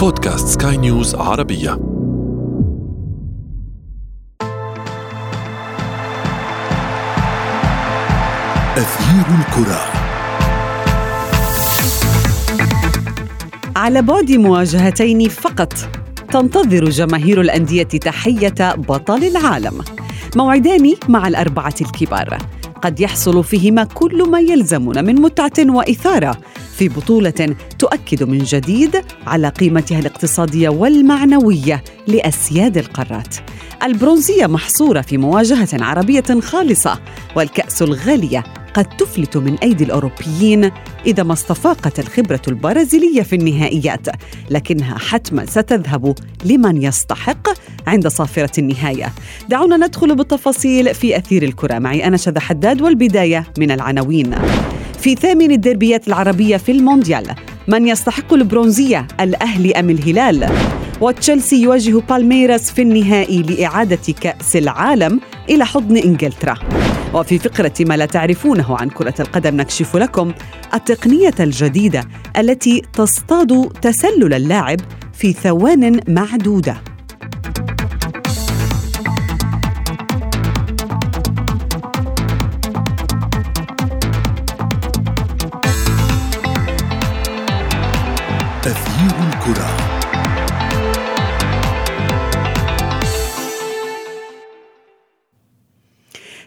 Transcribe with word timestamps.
بودكاست 0.00 0.62
سكاي 0.62 0.76
نيوز 0.76 1.14
عربية. 1.14 1.72
أثير 8.76 9.26
الكرة. 9.38 9.80
على 13.76 14.02
بعد 14.02 14.32
مواجهتين 14.32 15.28
فقط 15.28 15.72
تنتظر 16.32 16.84
جماهير 16.84 17.40
الأندية 17.40 17.82
تحية 17.82 18.74
بطل 18.74 19.24
العالم. 19.24 19.78
موعدان 20.36 20.94
مع 21.08 21.28
الأربعة 21.28 21.74
الكبار. 21.80 22.38
قد 22.82 23.00
يحصل 23.00 23.44
فيهما 23.44 23.84
كل 23.84 24.30
ما 24.30 24.40
يلزمنا 24.40 25.02
من 25.02 25.14
متعة 25.14 25.52
وإثارة. 25.58 26.36
في 26.80 26.88
بطولة 26.88 27.56
تؤكد 27.78 28.22
من 28.22 28.38
جديد 28.38 28.96
على 29.26 29.48
قيمتها 29.48 29.98
الاقتصادية 29.98 30.68
والمعنوية 30.68 31.84
لأسياد 32.06 32.78
القارات. 32.78 33.36
البرونزية 33.82 34.46
محصورة 34.46 35.00
في 35.00 35.18
مواجهة 35.18 35.68
عربية 35.72 36.40
خالصة 36.42 37.00
والكأس 37.36 37.82
الغالية 37.82 38.44
قد 38.74 38.84
تفلت 38.84 39.36
من 39.36 39.54
أيدي 39.54 39.84
الأوروبيين 39.84 40.70
إذا 41.06 41.22
ما 41.22 41.32
استفاقت 41.32 41.98
الخبرة 41.98 42.42
البرازيلية 42.48 43.22
في 43.22 43.36
النهائيات 43.36 44.06
لكنها 44.50 44.98
حتما 44.98 45.46
ستذهب 45.46 46.14
لمن 46.44 46.82
يستحق 46.82 47.48
عند 47.86 48.08
صافرة 48.08 48.60
النهاية. 48.60 49.12
دعونا 49.48 49.76
ندخل 49.76 50.14
بالتفاصيل 50.14 50.94
في 50.94 51.16
أثير 51.16 51.42
الكرة. 51.42 51.78
معي 51.78 52.04
أنا 52.04 52.16
شذى 52.16 52.40
حداد 52.40 52.82
والبداية 52.82 53.46
من 53.58 53.70
العناوين. 53.70 54.34
في 55.00 55.14
ثامن 55.14 55.50
الدربيات 55.50 56.08
العربية 56.08 56.56
في 56.56 56.72
المونديال. 56.72 57.34
من 57.68 57.88
يستحق 57.88 58.34
البرونزية 58.34 59.06
الأهلي 59.20 59.72
أم 59.72 59.90
الهلال؟ 59.90 60.48
وتشيلسي 61.00 61.62
يواجه 61.62 62.00
بالميراس 62.10 62.70
في 62.70 62.82
النهائي 62.82 63.42
لإعادة 63.42 64.14
كأس 64.20 64.56
العالم 64.56 65.20
إلى 65.50 65.66
حضن 65.66 65.96
إنجلترا. 65.96 66.54
وفي 67.14 67.38
فقرة 67.38 67.72
ما 67.80 67.96
لا 67.96 68.06
تعرفونه 68.06 68.76
عن 68.76 68.90
كرة 68.90 69.14
القدم 69.20 69.56
نكشف 69.56 69.96
لكم 69.96 70.32
التقنية 70.74 71.34
الجديدة 71.40 72.04
التي 72.38 72.82
تصطاد 72.92 73.72
تسلل 73.82 74.34
اللاعب 74.34 74.78
في 75.12 75.32
ثوان 75.32 76.00
معدودة. 76.08 76.76
أثير 88.66 89.28
الكرة. 89.28 89.76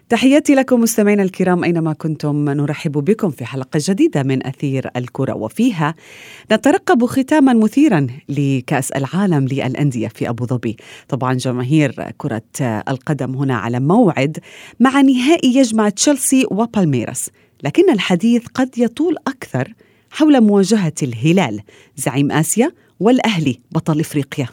تحياتي 0.10 0.56
لكم 0.56 0.82
مستمعينا 0.82 1.24
الكرام 1.24 1.64
أينما 1.64 1.94
كنتم 1.94 2.50
نرحب 2.50 2.92
بكم 2.92 3.30
في 3.30 3.46
حلقة 3.46 3.80
جديدة 3.84 4.24
من 4.24 4.48
أثير 4.48 4.90
الكرة 4.96 5.34
وفيها 5.34 5.96
نترقب 6.52 7.06
ختاما 7.06 7.54
مثيرا 7.54 8.08
لكأس 8.30 8.92
العالم 8.92 9.46
للأندية 9.46 10.08
في 10.08 10.30
أبو 10.30 10.46
ظبي. 10.46 10.78
طبعا 11.10 11.34
جماهير 11.34 12.12
كرة 12.18 12.42
القدم 12.62 13.36
هنا 13.36 13.56
على 13.56 13.80
موعد 13.80 14.40
مع 14.80 15.02
نهائي 15.02 15.56
يجمع 15.58 15.90
تشيلسي 15.90 16.46
وبالميراس 16.52 17.30
لكن 17.64 17.90
الحديث 17.90 18.46
قد 18.54 18.78
يطول 18.78 19.16
أكثر 19.28 19.74
حول 20.16 20.42
مواجهة 20.42 20.94
الهلال 21.04 21.62
زعيم 21.96 22.32
آسيا 22.32 22.72
والأهلي 23.00 23.60
بطل 23.72 24.00
إفريقيا. 24.00 24.48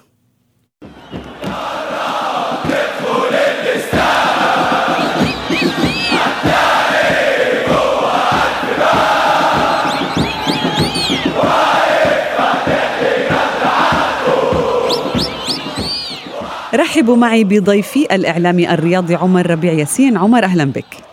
رحبوا 16.74 17.16
معي 17.16 17.44
بضيفي 17.44 18.14
الإعلامي 18.14 18.74
الرياضي 18.74 19.14
عمر 19.14 19.50
ربيع 19.50 19.72
ياسين. 19.72 20.16
عمر 20.16 20.44
أهلا 20.44 20.64
بك. 20.64 21.09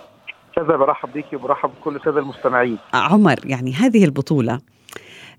كذا 0.58 0.78
برحب 0.78 1.10
بك 1.14 1.34
وبرحب 1.34 1.70
بكل 1.70 1.96
الساده 1.96 2.20
المستمعين. 2.20 2.78
عمر 2.94 3.40
يعني 3.46 3.74
هذه 3.74 4.06
البطولة 4.06 4.60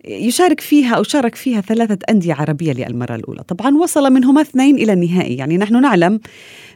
يشارك 0.04 0.60
فيها 0.60 0.94
أو 0.94 1.02
شارك 1.02 1.34
فيها 1.34 1.60
ثلاثة 1.60 1.98
أندية 2.10 2.34
عربية 2.34 2.72
للمرة 2.72 3.14
الأولى. 3.14 3.42
طبعا 3.42 3.76
وصل 3.76 4.12
منهما 4.12 4.40
اثنين 4.40 4.76
إلى 4.76 4.92
النهائي. 4.92 5.36
يعني 5.36 5.58
نحن 5.58 5.80
نعلم 5.80 6.20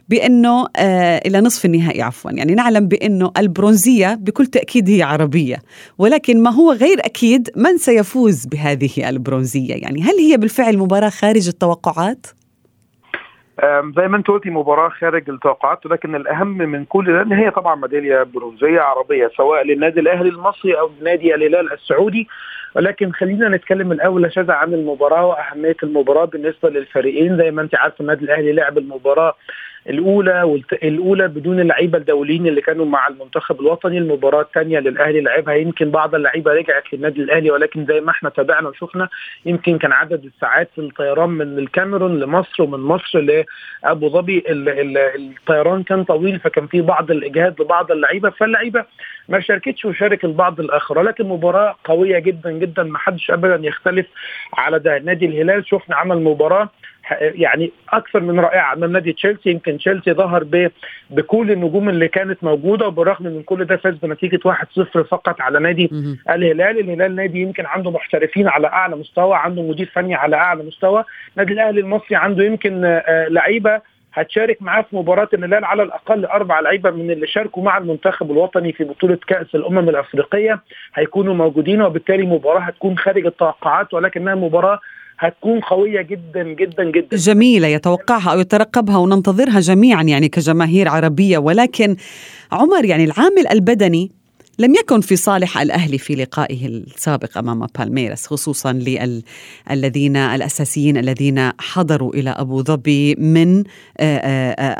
بأنه 0.09 0.67
آه 0.77 1.21
إلى 1.25 1.41
نصف 1.41 1.65
النهائي 1.65 2.01
عفوا. 2.01 2.31
يعني 2.31 2.55
نعلم 2.55 2.87
بأنه 2.87 3.31
البرونزية 3.37 4.15
بكل 4.15 4.45
تأكيد 4.45 4.89
هي 4.89 5.03
عربية. 5.03 5.57
ولكن 5.97 6.43
ما 6.43 6.49
هو 6.49 6.71
غير 6.71 6.99
أكيد 6.99 7.49
من 7.55 7.77
سيفوز 7.77 8.45
بهذه 8.45 9.09
البرونزية؟ 9.09 9.75
يعني 9.75 10.01
هل 10.01 10.17
هي 10.19 10.37
بالفعل 10.37 10.77
مباراة 10.77 11.09
خارج 11.09 11.47
التوقعات؟ 11.47 12.27
زي 13.95 14.07
ما 14.07 14.17
انت 14.17 14.27
قلتي 14.27 14.49
مباراة 14.49 14.89
خارج 14.89 15.29
التوقعات 15.29 15.85
ولكن 15.85 16.15
الأهم 16.15 16.57
من 16.57 16.85
كل 16.85 17.13
ده 17.13 17.21
إن 17.21 17.31
هي 17.33 17.51
طبعا 17.51 17.75
ميدالية 17.75 18.23
برونزية 18.23 18.79
عربية 18.81 19.31
سواء 19.37 19.63
للنادي 19.63 19.99
الأهلي 19.99 20.29
المصري 20.29 20.79
أو 20.79 20.91
نادي 21.03 21.35
الهلال 21.35 21.73
السعودي. 21.73 22.27
ولكن 22.75 23.11
خلينا 23.11 23.49
نتكلم 23.49 23.91
الأول 23.91 24.33
شذا 24.33 24.53
عن 24.53 24.73
المباراة 24.73 25.25
وأهمية 25.25 25.75
المباراة 25.83 26.25
بالنسبة 26.25 26.69
للفريقين. 26.69 27.37
زي 27.37 27.51
ما 27.51 27.61
انت 27.61 27.75
عارف 27.75 28.01
النادي 28.01 28.25
الأهلي 28.25 28.51
لعب 28.51 28.77
المباراة 28.77 29.33
الأولى 29.89 30.61
الأولى 30.83 31.27
بدون 31.27 31.59
اللعيبة 31.59 31.97
الدوليين 31.97 32.47
اللي 32.47 32.61
كانوا 32.61 32.85
مع 32.85 33.07
المنتخب 33.07 33.61
الوطني 33.61 33.97
المباراة 33.97 34.41
الثانية 34.41 34.79
للأهلي 34.79 35.21
لعبها. 35.21 35.53
يمكن 35.55 35.91
بعض 35.91 36.15
اللعيبة 36.15 36.53
رجعت 36.53 36.83
للنادي 36.93 37.21
الأهلي 37.21 37.51
ولكن 37.51 37.85
زي 37.85 38.01
ما 38.01 38.11
إحنا 38.11 38.29
تابعنا 38.29 38.69
وشفنا 38.69 39.09
يمكن 39.45 39.77
كان 39.77 39.91
عدد 39.91 40.25
الساعات 40.25 40.69
الطيران 40.77 41.29
من 41.29 41.59
الكاميرون 41.59 42.19
لمصر 42.19 42.63
ومن 42.63 42.79
مصر 42.79 43.19
لأبو 43.19 44.09
ظبي 44.09 44.43
الطيران 44.47 45.83
كان 45.83 46.03
طويل 46.03 46.39
فكان 46.39 46.67
في 46.67 46.81
بعض 46.81 47.11
الإجهاد 47.11 47.61
لبعض 47.61 47.91
اللعيبة 47.91 48.29
فاللعيبة 48.29 48.85
ما 49.29 49.39
شاركتش 49.39 49.85
وشارك 49.85 50.25
البعض 50.25 50.59
الآخر. 50.59 50.99
ولكن 50.99 51.25
مباراة 51.27 51.75
قوية 51.83 52.19
جدا 52.19 52.51
جدا 52.51 52.83
ما 52.83 52.97
حدش 52.97 53.31
ابدا 53.31 53.67
يختلف 53.67 54.05
على 54.53 54.79
ده. 54.79 54.99
نادي 54.99 55.25
الهلال 55.25 55.67
شفنا 55.67 55.95
عمل 55.95 56.17
مباراة 56.23 56.69
يعني 57.19 57.71
أكثر 57.93 58.19
من 58.19 58.39
رائعة. 58.39 58.73
أمام 58.73 58.91
نادي 58.91 59.13
تشيلسي 59.13 59.49
يمكن 59.49 59.77
تشيلسي 59.77 60.13
ظهر 60.13 60.45
بكل 61.09 61.51
النجوم 61.51 61.89
اللي 61.89 62.07
كانت 62.07 62.43
موجودة 62.43 62.87
وبالرغم 62.87 63.25
من 63.25 63.43
كل 63.43 63.65
ده 63.65 63.77
فاز 63.77 63.95
بنتيجة 63.95 64.39
1-0 64.47 65.01
فقط 65.01 65.41
على 65.41 65.59
نادي 65.59 65.89
الهلال، 66.29 66.79
الهلال 66.79 67.15
نادي 67.15 67.41
يمكن 67.41 67.65
عنده 67.65 67.91
محترفين 67.91 68.47
على 68.47 68.67
أعلى 68.67 68.95
مستوى، 68.95 69.35
عنده 69.35 69.61
مدير 69.61 69.91
فني 69.93 70.15
على 70.15 70.35
أعلى 70.35 70.63
مستوى، 70.63 71.03
نادي 71.35 71.53
الأهلي 71.53 71.79
المصري 71.79 72.15
عنده 72.15 72.43
يمكن 72.43 73.01
لعيبة 73.07 73.81
هتشارك 74.13 74.61
معاه 74.61 74.81
في 74.81 74.95
مباراة 74.95 75.27
الهلال 75.33 75.65
على 75.65 75.83
الأقل 75.83 76.25
أربع 76.25 76.59
لعيبة 76.59 76.91
من 76.91 77.11
اللي 77.11 77.27
شاركوا 77.27 77.63
مع 77.63 77.77
المنتخب 77.77 78.31
الوطني 78.31 78.73
في 78.73 78.83
بطولة 78.83 79.17
كأس 79.27 79.55
الأمم 79.55 79.89
الأفريقية. 79.89 80.59
هيكونوا 80.95 81.33
موجودين 81.33 81.81
وبالتالي 81.81 82.25
مباراة 82.25 82.59
هتكون 82.59 82.97
خارج 82.97 83.25
التوقعات 83.25 83.93
ولكنها 83.93 84.35
مباراة 84.35 84.79
هتكون 85.19 85.59
قوية 85.59 86.01
جدا 86.01 86.43
جدا 86.43 86.91
جدا. 86.91 87.17
جميلة 87.17 87.67
يتوقعها 87.67 88.31
أو 88.31 88.39
يترقبها 88.39 88.97
وننتظرها 88.97 89.59
جميعا 89.59 90.03
يعني 90.03 90.29
كجماهير 90.29 90.89
عربية. 90.89 91.37
ولكن 91.37 91.95
عمر 92.51 92.85
يعني 92.85 93.03
العامل 93.03 93.47
البدني 93.51 94.11
لم 94.59 94.75
يكن 94.75 95.01
في 95.01 95.15
صالح 95.15 95.57
الأهلي 95.57 95.97
في 95.97 96.15
لقائه 96.15 96.67
السابق 96.67 97.37
أمام 97.37 97.67
بالميراس 97.79 98.27
خصوصا 98.27 98.73
للذين 98.73 100.15
الأساسيين 100.15 100.97
الذين 100.97 101.51
حضروا 101.59 102.13
إلى 102.13 102.29
أبو 102.29 102.63
ظبي 102.63 103.15
من 103.15 103.63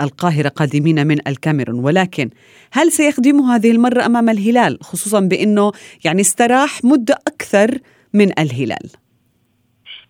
القاهرة 0.02 0.50
قادمين 0.50 1.08
من 1.08 1.28
الكاميرون. 1.28 1.80
ولكن 1.80 2.30
هل 2.72 2.92
سيخدمه 2.92 3.56
هذه 3.56 3.72
المرة 3.72 4.06
أمام 4.06 4.30
الهلال؟ 4.30 4.78
خصوصا 4.82 5.20
بأنه 5.20 5.72
يعني 6.04 6.22
استراح 6.22 6.84
مدة 6.84 7.18
أكثر 7.28 7.78
من 8.14 8.40
الهلال. 8.40 8.90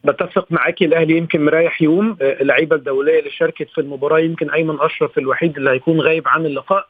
بتفق 0.04 0.46
معاكي 0.52 0.86
الأهلي 0.86 1.18
يمكن 1.18 1.46
مريح 1.46 1.82
يوم. 1.82 2.18
اللعيبة 2.22 2.76
الدولية 2.76 3.20
اللي 3.20 3.30
شاركت 3.32 3.70
في 3.70 3.82
المباراة 3.82 4.20
يمكن 4.20 4.50
أيمن 4.50 4.78
أشرف 4.80 5.18
الوحيد 5.18 5.58
اللي 5.58 5.70
هيكون 5.70 6.02
غايب 6.02 6.28
عن 6.28 6.46
اللقاء 6.46 6.86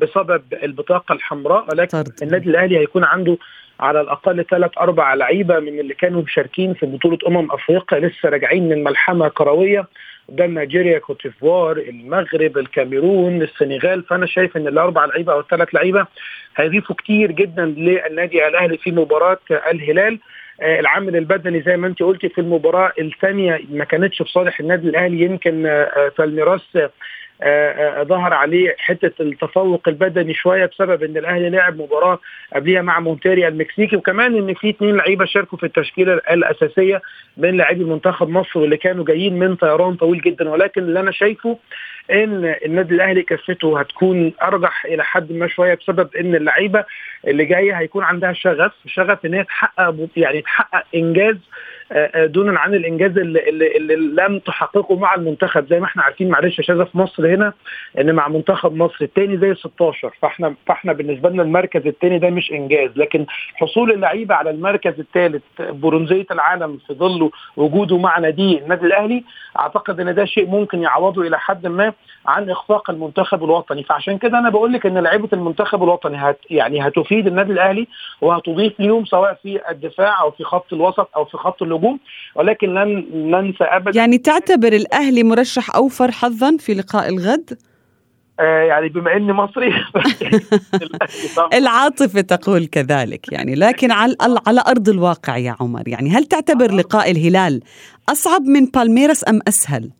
بسبب 0.00 0.42
البطاقة 0.62 1.12
الحمراء 1.12 1.66
ولكن 1.72 2.02
طرد. 2.02 2.12
النادي 2.22 2.50
الأهلي 2.50 2.78
هيكون 2.78 3.04
عنده 3.04 3.36
على 3.80 4.00
الأقل 4.00 4.44
ثلاث 4.50 4.70
أربع 4.78 5.14
لعيبة 5.14 5.58
من 5.58 5.80
اللي 5.80 5.94
كانوا 5.94 6.22
مشاركين 6.22 6.74
في 6.74 6.86
بطولة 6.86 7.18
أمم 7.26 7.50
أفريقيا 7.52 7.98
لسه 7.98 8.28
راجعين 8.28 8.68
من 8.68 8.84
ملحمة 8.84 9.28
كروية. 9.28 9.86
قدام 10.28 10.58
نيجيريا 10.58 10.98
كوتيفوار 10.98 11.76
المغرب 11.76 12.58
الكاميرون 12.58 13.42
السنغال. 13.42 14.02
فأنا 14.02 14.26
شايف 14.26 14.56
إن 14.56 14.66
الأربع 14.68 15.04
لعيبة 15.04 15.32
أو 15.32 15.40
الثلاث 15.40 15.74
لعيبة 15.74 16.06
هيضيفوا 16.56 16.96
كتير 16.96 17.32
جدا 17.32 17.64
للنادي 17.64 18.48
الأهلي 18.48 18.78
في 18.78 18.90
مباراة 18.92 19.38
الهلال. 19.50 20.18
العامل 20.62 21.16
البدني 21.16 21.62
زي 21.62 21.76
ما 21.76 21.86
انت 21.86 22.02
قلتي 22.02 22.28
في 22.28 22.40
المباراة 22.40 22.92
الثانية 23.00 23.60
ما 23.70 23.84
كانتش 23.84 24.22
في 24.22 24.30
صالح 24.30 24.60
النادي 24.60 24.88
الأهلي 24.88 25.20
يمكن 25.20 25.86
فالميراس 26.16 26.78
ظهر 28.02 28.34
عليه 28.34 28.74
حتة 28.78 29.22
التفوق 29.22 29.88
البدني 29.88 30.34
شوية 30.34 30.66
بسبب 30.66 31.02
إن 31.02 31.16
الأهلي 31.16 31.50
لعب 31.50 31.82
مباراة 31.82 32.18
قبليها 32.54 32.82
مع 32.82 33.00
مونتيريا 33.00 33.48
المكسيكي 33.48 33.96
وكمان 33.96 34.36
إن 34.36 34.54
في 34.54 34.70
اثنين 34.70 34.96
لعيبة 34.96 35.24
شاركوا 35.24 35.58
في 35.58 35.66
التشكيلة 35.66 36.14
الأساسية 36.14 37.02
من 37.36 37.56
لاعبي 37.56 37.84
منتخب 37.84 38.28
مصر 38.28 38.58
واللي 38.58 38.76
كانوا 38.76 39.04
جايين 39.04 39.38
من 39.38 39.56
طيران 39.56 39.94
طويل 39.94 40.20
جدا. 40.20 40.50
ولكن 40.50 40.82
اللي 40.82 41.00
أنا 41.00 41.10
شايفه 41.10 41.58
إن 42.10 42.54
النادي 42.64 42.94
الأهلي 42.94 43.22
كفته 43.22 43.80
هتكون 43.80 44.32
أرجح 44.42 44.84
إلى 44.84 45.04
حد 45.04 45.32
ما 45.32 45.46
شوية 45.48 45.74
بسبب 45.74 46.14
إن 46.16 46.34
اللعيبة 46.34 46.84
اللي 47.28 47.44
جاية 47.44 47.72
هيكون 47.72 48.04
عندها 48.04 48.32
شغف 48.32 48.72
شغف 48.86 49.26
إن 49.26 49.34
هي 49.34 49.44
تحقق 49.44 50.08
يعني 50.16 50.42
تحقق 50.42 50.84
إنجاز 50.94 51.36
دونا 52.16 52.58
عن 52.60 52.74
الإنجاز 52.74 53.18
اللي, 53.18 53.48
اللي, 53.48 53.76
اللي 53.76 53.94
لم 54.22 54.38
تحققه 54.38 54.96
مع 54.96 55.14
المنتخب. 55.14 55.66
زي 55.66 55.80
ما 55.80 55.86
إحنا 55.86 56.02
عارفين 56.02 56.28
معلش 56.28 56.58
يا 56.58 56.62
شاذة 56.64 56.84
في 56.84 56.98
مصر 56.98 57.34
هنا 57.34 57.52
إن 58.00 58.12
مع 58.14 58.28
منتخب 58.28 58.74
مصر 58.76 58.96
الثاني 59.02 59.38
زي 59.38 59.54
16 59.54 60.10
فاحنا 60.22 60.54
فاحنا 60.66 60.92
بالنسبة 60.92 61.28
لنا 61.30 61.42
المركز 61.42 61.86
الثاني 61.86 62.18
ده 62.18 62.30
مش 62.30 62.52
إنجاز. 62.52 62.90
لكن 62.96 63.26
حصول 63.54 63.90
اللعيبة 63.92 64.34
على 64.34 64.50
المركز 64.50 65.00
الثالث 65.00 65.42
برونزية 65.60 66.26
العالم 66.30 66.78
في 66.86 66.94
ظل 66.94 67.30
وجوده 67.56 67.98
مع 67.98 68.18
نادي 68.18 68.58
النادي 68.58 68.86
الأهلي 68.86 69.24
أعتقد 69.58 70.00
إن 70.00 70.14
ده 70.14 70.24
شيء 70.24 70.46
ممكن 70.46 70.82
يعوضه 70.82 71.22
إلى 71.22 71.38
حد 71.38 71.66
ما 71.66 71.92
عن 72.26 72.50
إخفاق 72.50 72.90
المنتخب 72.90 73.44
الوطني. 73.44 73.82
فعشان 73.82 74.18
كده 74.18 74.38
أنا 74.38 74.50
بقول 74.50 74.72
لك 74.72 74.86
إن 74.86 74.98
لعيبة 74.98 75.28
المنتخب 75.32 75.82
الوطني 75.82 76.16
هت 76.16 76.38
يعني 76.50 76.86
هتفيد 76.88 77.26
النادي 77.26 77.52
الأهلي 77.52 77.86
وهتضيف 78.20 78.80
ليهم 78.80 79.04
سواء 79.04 79.34
في 79.42 79.70
الدفاع 79.70 80.20
أو 80.22 80.30
في 80.30 80.44
خط 80.44 80.72
الوسط 80.72 81.08
أو 81.16 81.24
في 81.24 81.36
خط 81.36 81.62
الهجوم 81.80 81.98
ولكن 82.34 82.74
لن 82.74 83.06
ننسى 83.30 83.64
ابدا 83.64 83.98
يعني 84.00 84.18
تعتبر 84.18 84.72
الاهلي 84.72 85.22
مرشح 85.22 85.76
أوفر 85.76 86.10
حظا 86.10 86.56
في 86.56 86.74
لقاء 86.74 87.08
الغد؟ 87.08 87.58
آه 88.40 88.62
يعني 88.62 88.88
بما 88.88 89.16
إني 89.16 89.32
مصري 89.32 89.74
العاطفة 91.58 92.20
تقول 92.20 92.66
كذلك 92.66 93.32
يعني 93.32 93.54
لكن 93.54 93.90
على 93.90 94.14
على 94.46 94.60
أرض 94.68 94.88
الواقع 94.88 95.36
يا 95.36 95.56
عمر 95.60 95.88
يعني 95.88 96.10
هل 96.10 96.24
تعتبر 96.24 96.72
لقاء 96.72 97.10
الهلال 97.10 97.60
أصعب 98.08 98.42
من 98.42 98.66
بالميراس 98.66 99.28
أم 99.28 99.40
أسهل؟ 99.48 99.90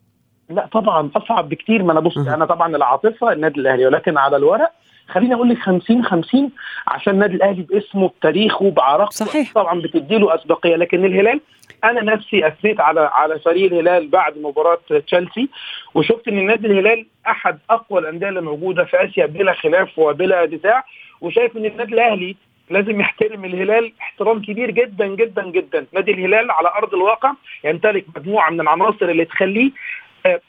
لا 0.50 0.68
طبعا 0.72 1.10
أصعب 1.16 1.48
بكتير 1.48 1.82
ما 1.82 1.92
أنا 1.92 2.00
بص 2.00 2.18
أنا 2.18 2.44
طبعا 2.44 2.76
العاطفة 2.76 3.32
النادي 3.32 3.60
الأهلي 3.60 3.86
ولكن 3.86 4.18
على 4.18 4.36
الورق 4.36 4.72
خليني 5.10 5.34
أقول 5.34 5.48
لك 5.48 5.58
50 5.58 6.04
50 6.04 6.50
عشان 6.88 7.12
النادي 7.12 7.34
الأهلي 7.34 7.62
باسمه 7.62 8.08
بتاريخه 8.08 8.70
بعراقته 8.70 9.26
صحيح. 9.26 9.52
طبعا 9.54 9.80
بتدي 9.80 10.18
له 10.18 10.34
أسبقية 10.34 10.76
لكن 10.76 11.04
الهلال 11.04 11.40
أنا 11.84 12.02
نفسي 12.02 12.46
اثنيت 12.46 12.80
على 12.80 13.10
على 13.12 13.38
فريق 13.38 13.72
الهلال 13.72 14.08
بعد 14.08 14.38
مباراة 14.38 14.78
تشيلسي 15.06 15.48
وشفت 15.94 16.28
إن 16.28 16.38
النادي 16.38 16.66
الهلال 16.66 17.06
أحد 17.26 17.58
أقوى 17.70 18.00
الأندية 18.00 18.28
اللي 18.28 18.40
موجودة 18.40 18.84
في 18.84 19.04
آسيا 19.04 19.26
بلا 19.26 19.52
خلاف 19.52 19.98
وبلا 19.98 20.44
دفاع 20.44 20.84
وشايف 21.20 21.56
إن 21.56 21.64
النادي 21.64 21.94
الأهلي 21.94 22.36
لازم 22.70 23.00
يحترم 23.00 23.44
الهلال 23.44 23.92
احترام 24.00 24.42
كبير 24.42 24.70
جدا 24.70 25.06
جدا 25.06 25.50
جدا. 25.50 25.86
نادي 25.92 26.12
الهلال 26.12 26.50
على 26.50 26.68
أرض 26.68 26.94
الواقع 26.94 27.32
يمتلك 27.64 28.04
مجموعة 28.16 28.50
من 28.50 28.60
العناصر 28.60 29.08
اللي 29.08 29.24
تخليه 29.24 29.70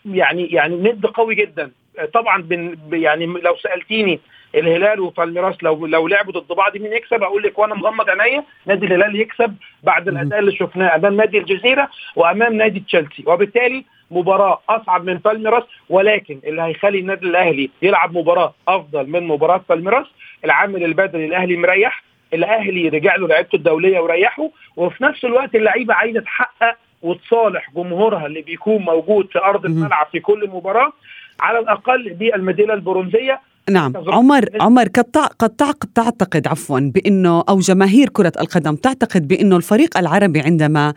يعني 0.06 0.46
يعني 0.46 0.76
ند 0.76 1.06
قوي 1.06 1.36
جدا. 1.36 1.72
طبعا 2.14 2.42
بن 2.42 2.78
يعني 2.94 3.26
لو 3.26 3.56
سألتيني 3.56 4.20
الهلال 4.56 5.00
وبالميراس 5.00 5.64
لو 5.64 5.86
لو 5.86 6.08
لعبوا 6.08 6.34
ضد 6.34 6.48
بعض 6.56 6.78
مين 6.78 6.94
يكسب؟ 6.94 7.24
أقول 7.24 7.44
لك 7.44 7.60
وأنا 7.60 7.76
مغمض 7.76 8.10
عينيا 8.10 8.44
نادي 8.66 8.86
الهلال 8.86 9.16
يكسب 9.22 9.56
بعد 9.84 10.08
الأداء 10.08 10.40
اللي 10.40 10.56
شفناه 10.56 10.96
أمام 10.96 11.16
نادي 11.18 11.38
الجزيرة 11.38 11.90
وأمام 12.16 12.54
نادي 12.54 12.80
تشيلسي. 12.80 13.24
وبالتالي 13.28 13.86
مباراة 14.12 14.62
أصعب 14.70 15.04
من 15.06 15.14
بالميراس 15.18 15.64
ولكن 15.90 16.40
اللي 16.44 16.62
هيخلي 16.62 17.00
النادي 17.00 17.26
الأهلي 17.26 17.70
يلعب 17.82 18.18
مباراة 18.18 18.54
أفضل 18.68 19.08
من 19.10 19.28
مباراة 19.28 19.62
بالميراس 19.70 20.06
العامل 20.46 20.84
البدني 20.84 21.26
الأهلي 21.26 21.58
مريح 21.58 22.04
الأهلي 22.34 22.90
رجع 22.90 23.16
له 23.16 23.28
لعيبته 23.28 23.56
الدولية 23.56 24.00
وريحه 24.00 24.50
وفي 24.76 25.04
نفس 25.04 25.26
الوقت 25.26 25.56
اللعيبة 25.56 25.94
عايزة 25.94 26.20
تحقق 26.20 26.76
وتصالح 27.02 27.70
جمهورها 27.76 28.26
اللي 28.26 28.42
بيكون 28.42 28.82
موجود 28.82 29.28
في 29.32 29.40
أرض 29.40 29.66
الملعب 29.66 30.08
في 30.12 30.20
كل 30.20 30.50
مباراة 30.54 30.94
على 31.42 31.60
الأقل 31.60 32.14
بالميداليه 32.14 32.74
البرونزية 32.74 33.40
نعم. 33.70 33.94
عمر 34.08 34.50
عمر 34.62 34.88
قد 35.40 35.50
تعتقد 35.96 36.48
عفوا 36.48 36.80
بأنه 36.80 37.44
أو 37.50 37.60
جماهير 37.60 38.10
كرة 38.10 38.32
القدم 38.42 38.76
تعتقد 38.76 39.28
بأنه 39.28 39.58
الفريق 39.58 39.98
العربي 39.98 40.42
عندما 40.42 40.94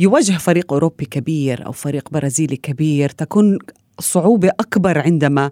يواجه 0.00 0.32
فريق 0.32 0.72
أوروبي 0.72 1.04
كبير 1.04 1.66
أو 1.66 1.72
فريق 1.72 2.10
برازيلي 2.10 2.56
كبير 2.56 3.08
تكون 3.08 3.58
صعوبة 3.98 4.48
أكبر 4.48 4.98
عندما 4.98 5.50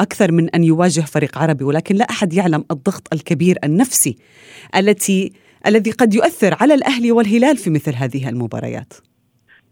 أكثر 0.00 0.32
من 0.32 0.50
أن 0.50 0.64
يواجه 0.64 1.00
فريق 1.00 1.38
عربي 1.38 1.64
ولكن 1.64 1.94
لا 1.94 2.04
أحد 2.10 2.32
يعلم 2.32 2.64
الضغط 2.70 3.08
الكبير 3.12 3.58
النفسي 3.64 4.16
التي 4.76 5.32
الذي 5.66 5.90
قد 5.90 6.14
يؤثر 6.14 6.56
على 6.60 6.74
الأهلي 6.74 7.12
والهلال 7.12 7.56
في 7.56 7.70
مثل 7.70 7.94
هذه 7.94 8.28
المباريات. 8.28 8.92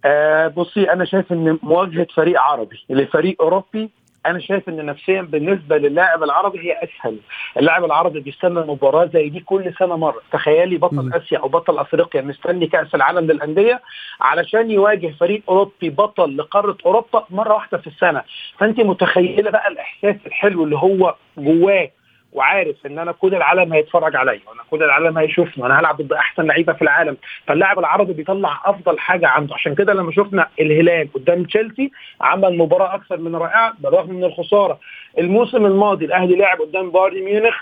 آه 0.04 0.48
بصي 0.48 0.93
أنا 0.93 1.04
شايف 1.04 1.32
أن 1.32 1.58
مواجهة 1.62 2.06
فريق 2.16 2.40
عربي 2.40 2.76
لفريق 2.90 3.43
أوروبي 3.43 3.90
أنا 4.26 4.38
شايف 4.38 4.69
إن 4.69 4.87
نفسيا 4.87 5.22
بالنسبة 5.22 5.76
للاعب 5.78 6.22
العربي 6.22 6.58
هي 6.58 6.78
أسهل. 6.84 7.17
اللاعب 7.58 7.84
العربي 7.84 8.20
بيستنى 8.20 8.61
مباراه 8.61 9.06
زي 9.06 9.28
دي 9.28 9.40
كل 9.40 9.75
سنة 9.78 9.96
مرة. 9.96 10.20
تخيلي 10.32 10.76
بطل 10.76 10.96
م. 11.08 11.14
آسيا 11.14 11.38
أو 11.38 11.49
بطل 11.49 11.78
أفريقيا 11.78 12.20
مستني 12.22 12.67
كأس 12.67 12.94
العالم 12.94 13.26
للأندية 13.32 13.81
علشان 14.20 14.70
يواجه 14.70 15.14
فريق 15.20 15.43
أوروبي 15.49 15.90
بطل 15.90 16.37
لقارة 16.37 16.76
أوروبا 16.87 17.25
مرة 17.31 17.55
واحدة 17.55 17.78
في 17.78 17.87
السنة. 17.87 18.22
فانت 18.58 18.81
متخيلة 18.81 19.50
بقى 19.50 19.69
الإحساس 19.69 20.17
الحلو 20.26 20.64
اللي 20.64 20.76
هو 20.76 21.14
جواه 21.38 21.90
وعارف 22.32 22.77
إن 22.87 22.99
أنا 22.99 23.12
كل 23.12 23.35
العالم 23.35 23.73
هيتفرج 23.73 24.17
عليا 24.17 24.41
وأنا 24.49 24.62
كل 24.71 24.82
العالم 24.82 25.19
هيشوفني 25.19 25.62
وأنا 25.62 25.81
هلعب 25.81 26.03
ضد 26.03 26.12
أحسن 26.12 26.47
لعيبة 26.47 26.73
في 26.73 26.82
العالم. 26.82 27.17
فاللاعب 27.47 27.79
العربي 27.79 28.12
بيطلع 28.12 28.61
أفضل 28.65 28.99
حاجة 28.99 29.29
عنده. 29.29 29.55
عشان 29.55 29.75
كده 29.75 29.93
لما 29.93 30.12
شفنا 30.12 30.49
الهلال 30.61 31.12
قدام 31.15 31.44
تشيلسي 31.44 31.91
عمل 32.21 32.59
مباراة 32.59 32.94
أكثر 32.94 33.17
من 33.17 33.37
رائعة 33.37 33.75
بالرغم 33.79 34.15
من 34.15 34.25
الخسارة. 34.25 34.79
الموسم 35.19 35.67
الماضي 35.67 36.05
الأهلي 36.05 36.37
لعب 36.37 36.59
قدام 36.61 36.91
بايرن 36.91 37.23
ميونخ 37.25 37.55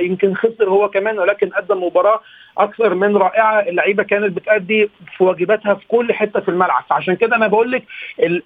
يمكن 0.00 0.34
خسر 0.34 0.68
هو 0.68 0.88
كمان 0.88 1.18
ولكن 1.18 1.48
قدم 1.48 1.84
مباراه 1.84 2.20
أكثر 2.58 2.94
من 2.94 3.16
رائعة. 3.16 3.60
اللعيبة 3.60 4.02
كانت 4.02 4.36
بتأدي 4.36 4.90
في 5.16 5.24
واجباتها 5.24 5.74
في 5.74 5.86
كل 5.88 6.12
حتة 6.12 6.40
في 6.40 6.48
الملعب. 6.48 6.84
فعشان 6.90 7.16
كده 7.16 7.36
أنا 7.36 7.46
بقول 7.46 7.72
لك 7.72 7.82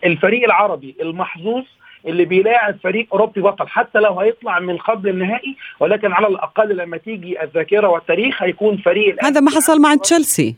الفريق 0.04 0.44
العربي 0.44 0.96
المحظوظ 1.00 1.64
اللي 2.06 2.24
بيلاعب 2.24 2.76
فريق 2.82 3.06
أوروبي 3.12 3.40
بطل 3.40 3.68
حتى 3.68 3.98
لو 3.98 4.20
هيطلع 4.20 4.58
من 4.58 4.76
قبل 4.76 5.08
النهائي 5.08 5.56
ولكن 5.80 6.12
على 6.12 6.26
الأقل 6.26 6.76
لما 6.76 6.96
تيجي 6.96 7.42
الذاكرة 7.42 7.88
والتاريخ 7.88 8.42
هيكون 8.42 8.76
فريق 8.76 9.24
هذا 9.24 9.40
ما 9.40 9.50
حصل 9.50 9.80
مع 9.80 9.94
تشيلسي. 9.94 10.56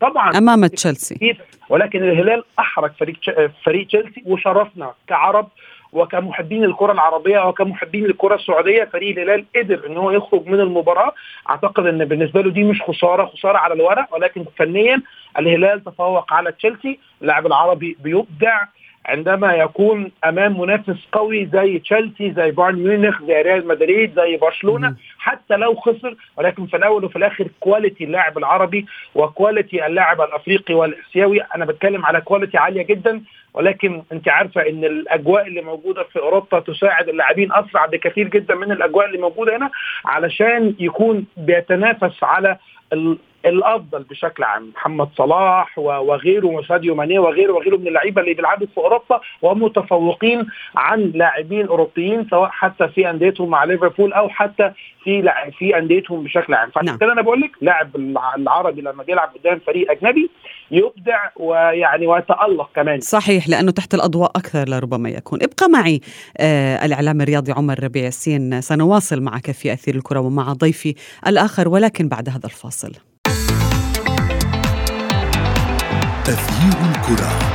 طبعا. 0.00 0.38
أمام 0.38 0.66
تشيلسي. 0.66 1.36
ولكن 1.68 2.02
الهلال 2.02 2.44
أحرج 2.58 2.90
فريق 3.00 3.16
فريق 3.64 3.86
تشيلسي 3.86 4.22
وشرفنا 4.26 4.92
كعرب 5.06 5.48
وكمحبين 5.92 6.64
الكرة 6.64 6.92
العربية 6.92 7.48
وكمحبين 7.48 8.04
الكرة 8.04 8.34
السعودية 8.34 8.84
فريق 8.84 9.18
الهلال 9.18 9.44
قدر 9.56 9.86
إن 9.86 9.96
هو 9.96 10.10
يخرج 10.10 10.46
من 10.46 10.60
المباراة. 10.60 11.12
أعتقد 11.50 11.86
إن 11.86 12.04
بالنسبة 12.04 12.40
له 12.40 12.50
دي 12.50 12.64
مش 12.64 12.82
خسارة 12.82 13.26
خسارة 13.26 13.58
على 13.58 13.74
الورق 13.74 14.14
ولكن 14.14 14.44
فنيا 14.56 15.02
الهلال 15.38 15.84
تفوق 15.84 16.32
على 16.32 16.52
تشيلسي. 16.52 16.98
اللاعب 17.22 17.46
العربي 17.46 17.96
بيبدع. 18.00 18.64
عندما 19.10 19.54
يكون 19.54 20.12
أمام 20.24 20.60
منافس 20.60 21.08
قوي 21.12 21.46
زي 21.46 21.78
تشيلسي 21.78 22.32
زي 22.32 22.50
بايرن 22.50 22.78
ميونخ 22.84 23.22
زي 23.22 23.42
ريال 23.42 23.66
مدريد 23.68 24.14
زي 24.14 24.36
برشلونة 24.36 24.94
حتى 25.18 25.56
لو 25.56 25.74
خسر 25.74 26.14
ولكن 26.36 26.66
في 26.66 26.76
الأول 26.76 27.04
وفي 27.04 27.16
الآخر 27.16 27.48
quality 27.60 28.04
اللاعب 28.04 28.38
العربي 28.38 28.86
و 29.14 29.23
quality 29.23 29.86
اللاعب 29.86 30.20
الأفريقي 30.20 30.74
والآسيوي. 30.74 31.40
أنا 31.56 31.64
بتكلم 31.64 32.06
على 32.06 32.20
quality 32.20 32.58
عالية 32.58 32.82
جدا 32.82 33.22
ولكن 33.54 34.02
أنت 34.12 34.28
عارفة 34.28 34.60
إن 34.68 34.84
الأجواء 34.84 35.46
اللي 35.46 35.60
موجودة 35.62 36.02
في 36.02 36.18
أوروبا 36.18 36.60
تساعد 36.60 37.08
اللاعبين 37.08 37.52
أسرع 37.52 37.86
بكثير 37.86 38.28
جدا 38.28 38.54
من 38.54 38.72
الأجواء 38.72 39.06
اللي 39.06 39.18
موجودة 39.18 39.56
هنا 39.56 39.70
علشان 40.04 40.74
يكون 40.78 41.26
بيتنافس 41.36 42.24
على 42.24 42.56
الأفضل 43.46 44.02
بشكل 44.02 44.42
عام 44.42 44.70
محمد 44.74 45.08
صلاح 45.16 45.78
وغيره 45.78 46.46
وساديو 46.46 46.94
ماني 46.94 47.18
وغيره 47.18 47.52
وغيره 47.52 47.76
من 47.76 47.88
اللعيبة 47.88 48.22
اللي 48.22 48.34
بيلعبوا 48.34 48.66
في 48.66 48.78
أوروبا 48.78 49.20
ومتفوقين 49.42 50.46
عن 50.76 51.00
لاعبين 51.14 51.66
أوروبيين 51.66 52.26
سواء 52.30 52.50
حتى 52.50 52.88
في 52.88 53.10
أنديتهم 53.10 53.48
مع 53.50 53.64
ليفربول 53.64 54.12
أو 54.12 54.28
حتى 54.28 54.72
في 55.04 55.32
في 55.58 55.78
أنديتهم 55.78 56.24
بشكل 56.24 56.54
عام. 56.54 56.70
فعشان 56.70 56.96
كده 56.98 57.12
أنا 57.12 57.22
بقول 57.22 57.40
لك 57.40 57.50
لاعب 57.60 57.96
العربي 58.36 58.80
لما 58.80 59.02
بيلعب 59.02 59.30
قدام 59.38 59.60
فريق 59.66 59.90
أجنبي 59.90 60.30
يبدع 60.70 61.28
ويعني 61.36 62.06
ويتألق 62.06 62.70
كمان. 62.74 63.00
صحيح 63.00 63.48
لأنه 63.48 63.70
تحت 63.70 63.94
الأضواء 63.94 64.30
أكثر 64.30 64.68
لربما 64.68 65.08
يكون. 65.08 65.38
ابقى 65.42 65.68
معي 65.68 66.00
آه 66.38 66.84
الإعلام 66.84 67.20
الرياضي 67.20 67.52
عمر 67.52 67.84
ربيع 67.84 68.04
ياسين 68.04 68.60
سنواصل 68.60 69.20
معك 69.22 69.50
في 69.50 69.72
أثير 69.72 69.94
الكرة 69.94 70.20
ومع 70.20 70.52
ضيفي 70.52 70.94
الآخر 71.26 71.68
ولكن 71.68 72.08
بعد 72.08 72.28
هذا 72.28 72.44
الفاصل. 72.44 73.09
أثير 76.30 76.90
الكرة. 76.90 77.49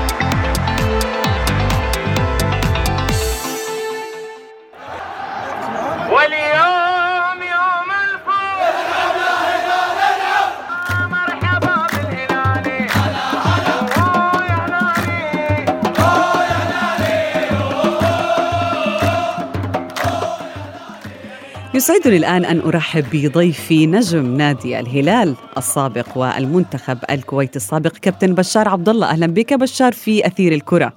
يسعدني 21.76 22.18
الآن 22.18 22.46
أن 22.46 22.60
أرحب 22.60 23.04
بضيفي 23.14 23.86
نجم 23.86 24.38
نادي 24.38 24.80
الهلال 24.80 25.36
السابق 25.58 26.18
والمنتخب 26.18 26.98
الكويتي 27.10 27.56
السابق 27.56 27.92
كابتن 27.92 28.36
بشار 28.36 28.70
عبد 28.70 28.90
الله 28.90 29.10
أهلا 29.10 29.28
بك 29.28 29.54
بشار 29.54 29.92
في 29.92 30.28
أثير 30.28 30.54
الكرة. 30.54 30.94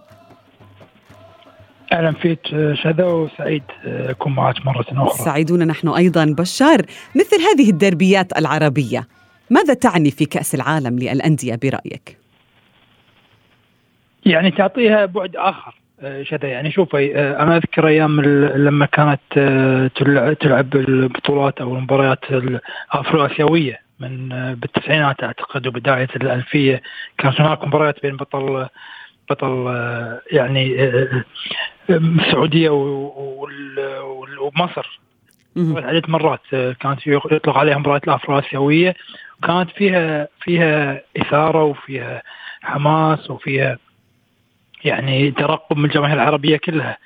أهلا 1.92 2.12
فيك 2.12 2.40
شذا 2.82 3.04
وسعيد 3.04 3.62
أكون 3.84 4.34
معك 4.34 4.66
مرة 4.66 4.86
أخرى. 4.90 5.24
سعيدون 5.24 5.66
نحن 5.66 5.88
أيضا. 5.88 6.24
بشار 6.24 6.82
مثل 7.16 7.36
هذه 7.40 7.70
الدربيات 7.70 8.38
العربية 8.38 9.08
ماذا 9.50 9.74
تعني 9.74 10.10
في 10.10 10.24
كأس 10.24 10.54
العالم 10.54 10.98
للأندية 10.98 11.54
برأيك؟ 11.62 12.18
يعني 14.26 14.50
تعطيها 14.50 15.06
بعد 15.06 15.36
آخر. 15.36 15.74
شذا 16.22 16.48
يعني 16.48 16.70
شوفي 16.72 17.16
آه، 17.18 17.42
أنا 17.42 17.56
أذكر 17.56 17.88
أيام 17.88 18.20
لما 18.56 18.86
كانت 18.86 19.20
آه، 19.36 19.86
تلع- 19.94 20.32
تلعب 20.32 20.76
البطولات 20.76 21.60
أو 21.60 21.76
المباريات 21.76 22.24
الافرو 22.30 23.26
اسيويه 23.26 23.80
من 24.00 24.32
آه، 24.32 24.54
بالتسعينات 24.54 25.22
أعتقد 25.24 25.66
وبداية 25.66 26.08
الألفية. 26.16 26.82
كانت 27.18 27.40
هناك 27.40 27.64
مباريات 27.64 28.02
بين 28.02 28.16
بطل 28.16 28.66
بطل 29.30 29.66
يعني 30.32 30.76
السعودية 31.90 32.70
ومصر. 34.40 35.00
عدة 35.56 36.02
مرات 36.08 36.40
كانت 36.80 37.06
يطلق 37.06 37.58
عليها 37.58 37.78
مباريات 37.78 38.04
الافرو 38.08 38.38
اسيويه 38.38 38.94
وكانت 39.38 39.70
فيها 39.70 40.28
فيها 40.40 41.00
إثارة 41.16 41.64
وفيها 41.64 42.22
حماس 42.62 43.30
وفيها 43.30 43.78
يعني 44.84 45.30
ترقب 45.30 45.76
من 45.76 45.84
الجماهير 45.84 46.16
العربية 46.16 46.56
كلها. 46.56 46.98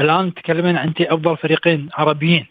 الآن 0.00 0.34
تكلمين 0.34 0.76
عن 0.76 0.92
أفضل 1.00 1.36
فريقين 1.36 1.88
عربيين 1.94 2.46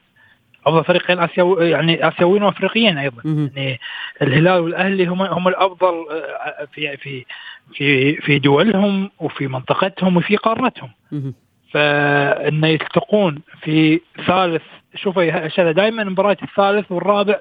أفضل 0.66 0.84
فريقين 0.84 1.20
اسيوي 1.20 1.70
يعني 1.70 2.08
آسيويين 2.08 2.44
وأفريقيين 2.44 2.98
أيضا. 2.98 3.22
يعني 3.56 3.80
الهلال 4.22 4.60
والأهلي 4.60 5.06
هم 5.06 5.22
هم 5.22 5.48
الأفضل 5.48 6.06
آه، 6.12 6.68
في 6.74 6.98
في 6.98 7.26
في 7.74 8.16
في 8.16 8.40
دولهم 8.40 9.12
وفي 9.20 9.48
منطقتهم 9.48 10.18
وفي 10.18 10.36
قارتهم. 10.36 10.90
فانه 11.72 12.68
يلتقون 12.68 13.42
في 13.62 14.02
ثالث 14.28 14.62
شوفي 14.96 15.50
شذا 15.56 15.72
دائما 15.72 16.04
مباراة 16.04 16.38
الثالث 16.44 16.92
والرابع 16.92 17.40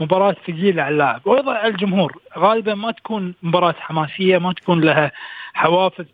مباراة 0.00 0.36
ثقيلة 0.46 0.82
على 0.82 0.92
اللاعب 0.92 1.20
وأيضا 1.24 1.54
على 1.54 1.68
الجمهور 1.68 2.18
غالبا 2.38 2.74
ما 2.74 2.90
تكون 2.90 3.34
مباراة 3.42 3.74
حماسية 3.78 4.38
ما 4.38 4.52
تكون 4.52 4.80
لها 4.80 5.12
حوافز 5.54 6.04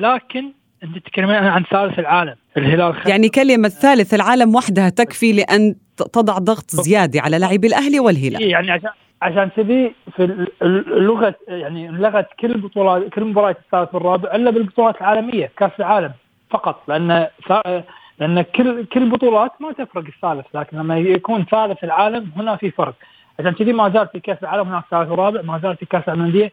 لكن 0.00 0.52
انت 0.84 0.98
تتكلمين 0.98 1.34
عن 1.34 1.62
ثالث 1.70 1.98
العالم 1.98 2.34
الهلال 2.56 2.94
خ... 2.94 3.06
يعني 3.06 3.28
كلمة 3.28 3.68
ثالث 3.68 4.14
العالم 4.14 4.54
وحدها 4.54 4.88
تكفي 4.88 5.32
لأن 5.32 5.74
ت- 5.96 6.02
تضع 6.14 6.38
ضغط 6.38 6.70
زيادة 6.70 7.20
على 7.20 7.38
لاعبي 7.38 7.66
الأهلي 7.66 8.00
والهلال. 8.00 8.42
يعني 8.42 8.70
عشان 8.70 8.90
عشان 9.22 9.48
كذي 9.56 9.94
في 10.16 10.24
ال- 10.24 10.48
ال- 10.62 10.92
اللغة 10.96 11.34
يعني 11.48 11.88
لغت 11.88 12.28
كل 12.40 12.50
البطولات 12.52 13.08
كل 13.14 13.24
مباريات 13.24 13.58
الثالث 13.64 13.94
والرابع 13.94 14.34
إلا 14.34 14.50
بالبطولات 14.50 14.96
العالمية 15.00 15.50
كأس 15.56 15.70
العالم 15.80 16.12
فقط 16.50 16.82
لأن 16.88 17.26
ثا- 17.48 17.82
لأن 18.20 18.42
كل 18.42 18.84
كل 18.84 19.02
البطولات 19.02 19.52
ما 19.60 19.72
تفرق 19.72 20.04
الثالث 20.06 20.46
لكن 20.54 20.76
لما 20.76 20.98
يكون 20.98 21.44
ثالث 21.50 21.84
العالم 21.84 22.30
هنا 22.36 22.56
في 22.56 22.70
فرق. 22.70 22.94
عشان 23.38 23.50
كذي 23.52 23.72
ما 23.72 23.88
زال 23.88 24.08
في 24.12 24.20
كأس 24.20 24.38
العالم 24.42 24.68
هناك 24.68 24.84
ثالث 24.90 25.10
ورابع 25.10 25.42
ما 25.42 25.58
زال 25.62 25.76
في 25.76 25.86
كأس 25.86 26.02
العالم 26.04 26.22
للأندية 26.22 26.52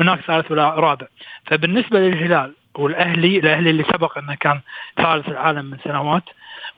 هناك 0.00 0.20
ثالث 0.20 0.50
ورابع 0.50 1.06
فبالنسبة 1.46 1.98
للهلال 2.00 2.52
والأهلي 2.74 3.38
الأهلي 3.38 3.70
اللي 3.70 3.82
سبق 3.84 4.18
أنه 4.18 4.34
كان 4.34 4.60
ثالث 4.96 5.28
العالم 5.28 5.64
من 5.64 5.78
سنوات 5.84 6.22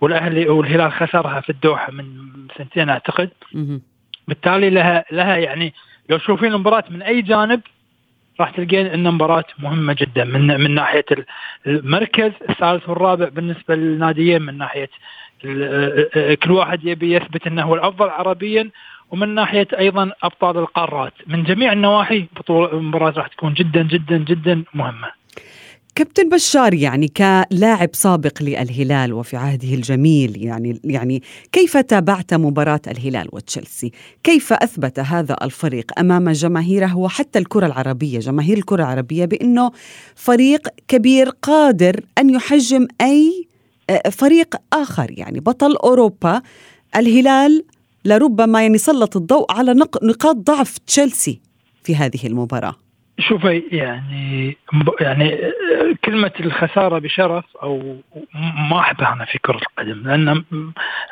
والأهلي 0.01 0.49
والهلال 0.49 0.93
خسرها 0.93 1.41
في 1.41 1.51
الدوحة 1.51 1.93
من 1.93 2.05
سنتين 2.59 2.89
أعتقد. 2.91 3.31
بالتالي 4.29 4.71
لها 4.71 5.05
لها 5.13 5.37
يعني 5.37 5.75
لو 6.09 6.17
تشوفين 6.19 6.55
المباراة 6.55 6.85
من 6.91 7.03
أي 7.03 7.23
جانب 7.23 7.61
راح 8.41 8.51
تلقين 8.51 8.87
إن 8.87 9.15
مباراة 9.15 9.45
مهمة 9.59 9.97
جدا 9.99 10.25
من 10.25 10.47
من 10.61 10.75
ناحية 10.75 11.05
المركز 11.67 12.33
الثالث 12.51 12.89
والرابع 12.89 13.29
بالنسبة 13.29 13.75
للناديين 13.75 14.43
من 14.43 14.59
ناحية 14.59 14.91
ال- 15.45 16.35
كل 16.39 16.51
واحد 16.53 16.85
يبي 16.85 17.13
يثبت 17.15 17.47
إنه 17.47 17.63
هو 17.63 17.75
الأفضل 17.75 18.09
عربيا 18.09 18.71
ومن 19.11 19.29
ناحية 19.35 19.69
أيضا 19.79 20.13
أبطال 20.23 20.59
القارات 20.59 21.13
من 21.27 21.43
جميع 21.45 21.73
النواحي 21.73 22.27
بطولة 22.37 22.73
المباراة 22.73 23.11
راح 23.17 23.27
تكون 23.27 23.55
جدا 23.55 23.83
جدا 23.83 24.17
جدا 24.19 24.65
مهمة. 24.75 25.20
كابتن 25.95 26.29
بشار 26.29 26.75
يعني 26.75 27.09
كلاعب 27.09 27.89
سابق 27.93 28.43
للهلال 28.43 29.13
وفي 29.13 29.37
عهده 29.37 29.75
الجميل 29.75 30.45
يعني 30.45 30.81
يعني 30.85 31.23
كيف 31.53 31.77
تابعت 31.77 32.35
مباراة 32.35 32.81
الهلال 32.89 33.29
وتشيلسي؟ 33.33 33.93
كيف 34.25 34.53
أثبت 34.53 34.99
هذا 34.99 35.37
الفريق 35.43 35.99
أمام 35.99 36.31
جماهيره 36.31 36.97
وحتى 36.97 37.39
الكرة 37.39 37.67
العربية، 37.67 38.19
جماهير 38.19 38.59
الكرة 38.59 38.83
العربية 38.83 39.25
بأنه 39.25 39.71
فريق 40.15 40.69
كبير 40.89 41.29
قادر 41.29 42.01
أن 42.19 42.31
يحجم 42.31 42.87
أي 43.01 43.47
آه، 43.91 44.09
فريق 44.11 44.55
آخر 44.73 45.07
يعني 45.11 45.41
بطل 45.41 45.77
أوروبا 45.77 46.43
الهلال 46.97 47.65
لربما 48.05 48.63
يعني 48.63 48.79
سلط 48.79 49.17
الضوء 49.17 49.53
على 49.53 49.75
نق- 49.75 50.05
نقاط 50.05 50.37
ضعف 50.37 50.79
تشيلسي 50.79 51.41
في 51.83 51.97
هذه 51.97 52.27
المباراة. 52.27 52.75
شوفي 53.29 53.63
يعني 53.73 54.57
يعني 55.01 55.31
كلمة 56.05 56.33
الخسارة 56.41 56.99
بشرف 56.99 57.45
أو 57.63 57.97
ما 58.71 58.81
أحبها 58.81 59.13
أنا 59.13 59.25
في 59.25 59.39
كرة 59.39 59.57
القدم 59.57 60.09
لأن 60.09 60.45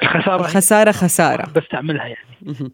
الخسارة 0.03 0.41
الخسارة 0.41 0.93
خسارة. 0.93 1.51
بستعملها 1.57 2.07
يعني. 2.07 2.71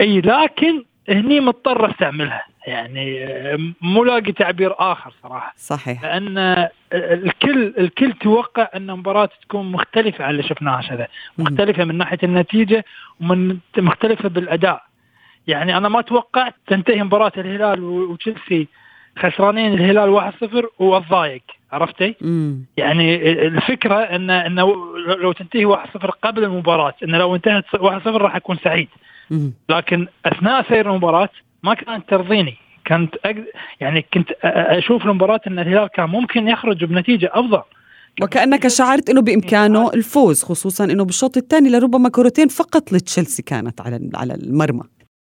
إي 0.00 0.20
لكن 0.20 0.84
هني 1.08 1.40
مضطر 1.40 1.90
أستعملها 1.90 2.44
يعني 2.66 3.26
مو 3.80 4.04
لاقي 4.04 4.32
تعبير 4.32 4.74
آخر 4.78 5.12
صراحة 5.22 5.54
صحيح. 5.56 6.02
لأن 6.02 6.68
الكل 6.92 7.74
الكل 7.78 8.12
توقع 8.12 8.68
أن 8.74 8.90
المباراة 8.90 9.28
تكون 9.42 9.72
مختلفة 9.72 10.24
عن 10.24 10.30
اللي 10.30 10.42
شفناها 10.42 10.80
شذا 10.80 11.08
مختلفة 11.38 11.84
من 11.84 11.98
ناحية 11.98 12.18
النتيجة 12.22 12.84
ومن 13.20 13.58
مختلفة 13.78 14.28
بالأداء 14.28 14.82
يعني 15.46 15.76
أنا 15.76 15.88
ما 15.88 16.00
توقعت 16.00 16.54
تنتهي 16.66 17.02
مباراة 17.02 17.32
الهلال 17.36 17.82
وتشيلسي 17.82 18.68
خسرانين 19.18 19.74
الهلال 19.74 20.32
1-0 20.32 20.64
وأتضايق 20.78 21.42
عرفتي؟ 21.72 22.14
مم. 22.20 22.64
يعني 22.76 23.32
الفكرة 23.46 23.94
ان 23.94 24.30
انه 24.30 24.74
لو 25.06 25.32
تنتهي 25.32 25.76
1-0 25.76 25.78
قبل 26.22 26.44
المباراة 26.44 26.94
انه 27.02 27.18
لو 27.18 27.34
انتهت 27.34 27.64
1-0 27.76 27.78
راح 28.06 28.36
أكون 28.36 28.58
سعيد 28.64 28.88
مم. 29.30 29.52
لكن 29.68 30.06
أثناء 30.26 30.68
سير 30.68 30.90
المباراة 30.90 31.28
ما 31.62 31.74
كانت 31.74 32.10
ترضيني 32.10 32.56
كنت 32.86 33.14
أج... 33.24 33.44
يعني 33.80 34.06
كنت 34.14 34.30
أشوف 34.44 35.04
المباراة 35.04 35.40
إن 35.46 35.58
الهلال 35.58 35.86
كان 35.86 36.08
ممكن 36.10 36.48
يخرج 36.48 36.84
بنتيجة 36.84 37.30
أفضل 37.32 37.62
وكأنك 38.22 38.68
شعرت 38.68 39.10
أنه 39.10 39.22
بإمكانه 39.22 39.90
الفوز 39.94 40.42
خصوصا 40.42 40.84
أنه 40.84 41.04
بالشوط 41.04 41.36
الثاني 41.36 41.70
لربما 41.70 42.08
كرتين 42.08 42.48
فقط 42.48 42.92
لتشيلسي 42.92 43.42
كانت 43.42 43.80
على 43.80 44.10
على 44.14 44.34
المرمى 44.34 44.82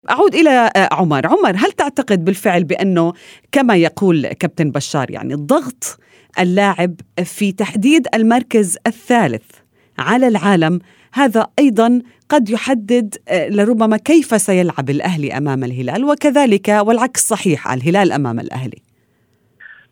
أعود 0.10 0.36
إلى 0.36 0.72
آه، 0.76 0.90
عمر. 0.92 1.28
عمر 1.28 1.56
هل 1.56 1.72
تعتقد 1.72 2.26
بالفعل 2.26 2.64
بأنه 2.64 3.14
كما 3.52 3.76
يقول 3.76 4.28
كابتن 4.28 4.72
بشار 4.72 5.12
يعني 5.12 5.34
ضغط 5.34 6.00
اللاعب 6.40 6.96
في 7.24 7.52
تحديد 7.52 8.08
المركز 8.16 8.78
الثالث 8.88 9.52
على 10.00 10.28
العالم 10.28 10.80
هذا 11.14 11.48
أيضا 11.60 12.02
قد 12.30 12.50
يحدد 12.50 13.16
آه، 13.30 13.50
لربما 13.50 13.98
كيف 13.98 14.42
سيلعب 14.42 14.90
الأهلي 14.90 15.38
أمام 15.38 15.64
الهلال؟ 15.64 16.06
وكذلك 16.06 16.70
والعكس 16.70 17.28
صحيح 17.28 17.72
الهلال 17.72 18.12
أمام 18.12 18.40
الأهلي. 18.40 18.82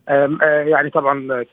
آم، 0.08 0.38
آه، 0.42 0.62
يعني 0.62 0.90
طبعا 0.90 1.44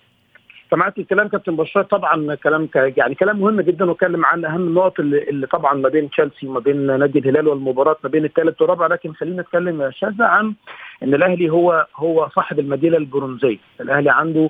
سمعت 0.71 0.97
الكلام 0.97 1.27
كابتن 1.27 1.55
بشار. 1.55 1.83
طبعا 1.83 2.35
كلام 2.35 2.69
يعني 2.75 3.15
كلام 3.15 3.39
مهم 3.39 3.61
جدا 3.61 3.89
واتكلم 3.89 4.25
عن 4.25 4.45
أهم 4.45 4.67
النقط 4.67 4.99
اللي, 4.99 5.23
اللي 5.29 5.47
طبعا 5.47 5.73
ما 5.73 5.89
بين 5.89 6.09
تشيلسي 6.09 6.47
وما 6.47 6.59
بين 6.59 6.99
نادي 6.99 7.19
الهلال 7.19 7.47
والمباراة 7.47 7.97
ما 8.03 8.09
بين 8.09 8.25
الثالث 8.25 8.61
والرابع. 8.61 8.87
لكن 8.87 9.13
خلينا 9.13 9.41
نتكلم 9.41 9.81
يا 9.81 9.89
شاذة 9.91 10.23
عن 10.23 10.53
إن 11.03 11.13
الأهلي 11.13 11.49
هو 11.49 11.87
هو 11.95 12.29
صاحب 12.35 12.59
المدينة 12.59 12.97
البرونزية، 12.97 13.57
الأهلي 13.81 14.09
عنده 14.09 14.49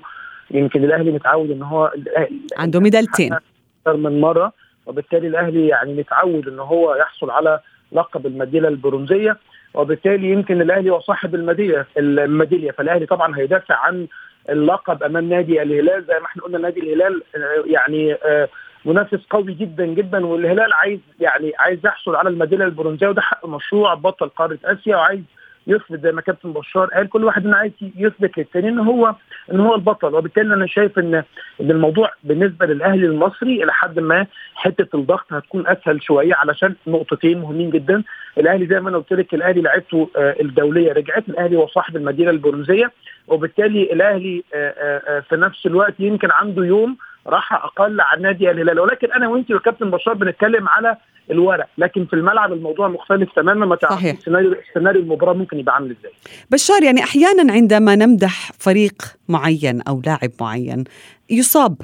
يمكن 0.50 0.84
الأهلي 0.84 1.10
متعود 1.10 1.50
إن 1.50 1.62
هو 1.62 1.92
الأهلي- 1.96 2.58
عنده 2.58 2.80
ميدالتين. 2.80 3.32
أكثر 3.32 3.96
من 3.96 4.20
مرة 4.20 4.52
وبالتالي 4.86 5.26
الأهلي 5.26 5.68
يعني 5.68 5.94
متعود 5.94 6.48
إن 6.48 6.58
هو 6.58 6.94
يحصل 6.94 7.30
على 7.30 7.60
لقب 7.92 8.26
المدينة 8.26 8.68
البرونزية. 8.68 9.36
وبالتالي 9.74 10.30
يمكن 10.30 10.60
الأهلي 10.62 10.90
هو 10.90 11.00
صاحب 11.00 11.34
الميداليه 11.34 11.86
الميداليه 11.98 12.70
فالأهلي 12.70 13.06
طبعا 13.06 13.36
هيدافع 13.38 13.74
عن 13.76 14.06
اللقب 14.48 15.02
أمام 15.02 15.28
نادي 15.28 15.62
الهلال 15.62 16.04
زي 16.04 16.14
ما 16.20 16.26
إحنا 16.26 16.42
قلنا 16.42 16.58
نادي 16.58 16.80
الهلال 16.80 17.22
آه، 17.36 17.64
يعني 17.66 18.14
آه، 18.14 18.48
منافس 18.84 19.20
قوي 19.30 19.54
جدا 19.54 19.86
جدا 19.86 20.26
والهلال 20.26 20.72
عايز 20.72 21.00
يعني 21.20 21.52
عايز 21.58 21.78
يحصل 21.86 22.16
على 22.16 22.28
الميدالية 22.28 22.64
البرونزية 22.64 23.08
وده 23.08 23.22
حق 23.22 23.46
مشروع 23.46 23.94
بطل 23.94 24.28
قارة 24.28 24.58
آسيا 24.64 24.96
وعايز 24.96 25.22
يثبت 25.66 26.00
زي 26.02 26.12
ما 26.12 26.20
كابتن 26.20 26.52
بشار 26.52 26.86
قال 26.86 27.08
كل 27.08 27.24
واحد 27.24 27.46
إنه 27.46 27.56
عايز 27.56 27.72
يثبت 27.96 28.38
للتاني 28.38 28.68
إن 28.68 28.78
هو 28.78 29.14
إن 29.52 29.60
هو 29.60 29.74
البطل. 29.74 30.14
وبالتالي 30.14 30.54
أنا 30.54 30.66
شايف 30.66 30.98
ان 30.98 31.14
إن 31.60 31.70
الموضوع 31.70 32.12
بالنسبة 32.24 32.66
للأهلي 32.66 33.06
المصري 33.06 33.64
إلى 33.64 33.72
حد 33.72 33.98
ما 33.98 34.26
حتة 34.54 34.96
الضغط 34.96 35.32
هتكون 35.32 35.66
أسهل 35.66 36.02
شوية 36.02 36.34
علشان 36.34 36.74
نقطتين 36.86 37.38
مهمين 37.38 37.70
جدا. 37.70 38.02
الأهلي 38.38 38.66
زي 38.66 38.80
ما 38.80 38.90
أنا 38.90 38.98
قلت 38.98 39.12
لك 39.12 39.34
الأهلي 39.34 39.60
لعبته 39.60 40.10
آه، 40.16 40.36
الدولية 40.40 40.92
رجعت 40.92 41.28
الأهلي 41.28 41.56
هو 41.56 41.66
صاحب 41.66 41.96
المدينة 41.96 42.30
البرونزية. 42.30 42.92
وبالتالي 43.28 43.92
الأهلي 43.92 44.44
آه، 44.54 44.74
آه، 45.08 45.20
في 45.20 45.36
نفس 45.36 45.66
الوقت 45.66 45.94
يمكن 45.98 46.30
عنده 46.30 46.64
يوم 46.64 46.96
راحه 47.26 47.64
أقل 47.64 48.00
عن 48.00 48.22
نادي 48.22 48.50
الهلال. 48.50 48.80
ولكن 48.80 49.12
أنا 49.12 49.28
وأنت 49.28 49.50
وكابتن 49.50 49.90
بشار 49.90 50.14
بنتكلم 50.14 50.68
على 50.68 50.96
الورق. 51.30 51.66
لكن 51.78 52.06
في 52.06 52.12
الملعب 52.12 52.52
الموضوع 52.52 52.88
مختلف 52.88 53.28
تماما. 53.36 53.66
ما 53.66 53.76
تعرفش 53.76 53.96
صحيح. 53.96 54.16
السيناريو 54.16 54.54
سيناريو 54.74 55.02
المباراة 55.02 55.32
ممكن 55.32 55.58
يبقى 55.58 55.74
عامل 55.74 55.96
إزاي. 56.00 56.12
بشار 56.50 56.82
يعني 56.82 57.02
أحيانا 57.02 57.52
عندما 57.52 57.96
نمدح 57.96 58.52
فريق 58.58 59.02
معين 59.28 59.82
أو 59.82 60.02
لاعب 60.06 60.30
معين 60.40 60.84
يصاب 61.30 61.76